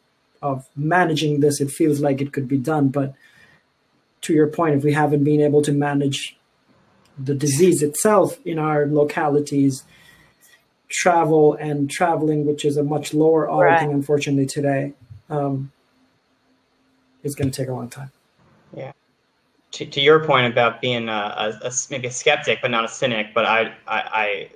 [0.43, 3.15] of managing this it feels like it could be done but
[4.21, 6.37] to your point if we haven't been able to manage
[7.25, 9.85] the disease itself in our localities,
[10.89, 13.81] travel and traveling, which is a much lower right.
[13.81, 14.93] thing, unfortunately, today,
[15.29, 15.71] um,
[17.23, 18.11] is going to take a long time.
[18.75, 18.93] Yeah.
[19.73, 21.13] To, to your point about being a,
[21.63, 24.51] a, a, maybe a skeptic, but not a cynic, but I, I, I,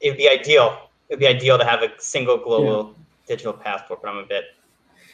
[0.00, 0.90] it would be ideal.
[1.08, 2.94] It would be ideal to have a single global yeah.
[3.28, 4.44] digital passport, but I'm a bit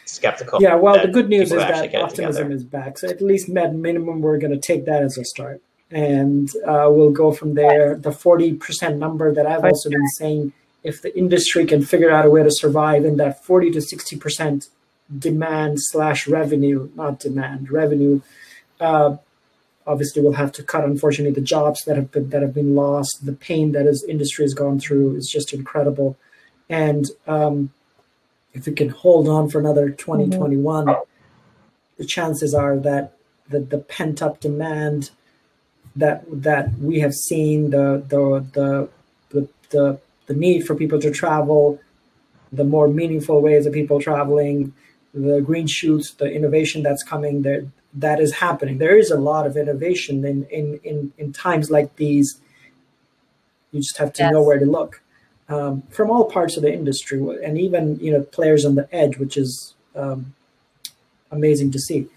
[0.06, 0.62] skeptical.
[0.62, 2.98] Yeah, well, the good news is that optimism is back.
[2.98, 6.88] So at least at minimum, we're going to take that as a start and uh,
[6.90, 7.96] we'll go from there.
[7.96, 12.30] The 40% number that I've also been saying, if the industry can figure out a
[12.30, 14.68] way to survive in that 40 to 60%
[15.18, 18.20] demand slash revenue, not demand, revenue,
[18.80, 19.16] uh,
[19.86, 23.24] obviously we'll have to cut, unfortunately, the jobs that have been, that have been lost.
[23.24, 26.16] The pain that his industry has gone through is just incredible.
[26.68, 27.70] And um,
[28.52, 31.00] if we can hold on for another 2021, mm-hmm.
[31.98, 33.12] the chances are that
[33.48, 35.10] the, the pent up demand–
[35.96, 38.88] that that we have seen the the the
[39.30, 41.80] the, the, the need for people to travel,
[42.52, 44.72] the more meaningful ways of people traveling,
[45.14, 48.78] the green shoots, the innovation that's coming there that is happening.
[48.78, 52.40] There is a lot of innovation in in in, in times like these.
[53.72, 54.32] You just have to yes.
[54.32, 55.02] know where to look
[55.48, 59.18] um, from all parts of the industry, and even you know players on the edge,
[59.18, 60.34] which is um,
[61.30, 62.08] amazing to see.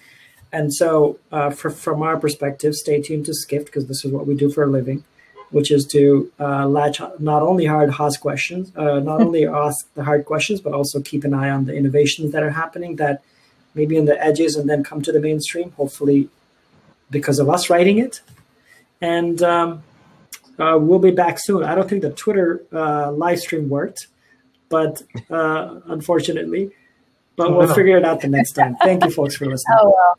[0.51, 4.25] And so, uh, for, from our perspective, stay tuned to Skift because this is what
[4.25, 5.03] we do for a living.
[5.51, 10.03] Which is to uh, latch not only hard hard questions, uh, not only ask the
[10.03, 13.23] hard questions, but also keep an eye on the innovations that are happening that
[13.73, 15.71] maybe in the edges and then come to the mainstream.
[15.71, 16.29] Hopefully,
[17.09, 18.21] because of us writing it,
[19.01, 19.83] and um,
[20.59, 21.63] uh, we'll be back soon.
[21.63, 24.07] I don't think the Twitter uh, live stream worked,
[24.69, 26.71] but uh, unfortunately,
[27.35, 28.75] but we'll figure it out the next time.
[28.81, 29.77] Thank you, folks, for listening.
[29.81, 30.17] Oh well.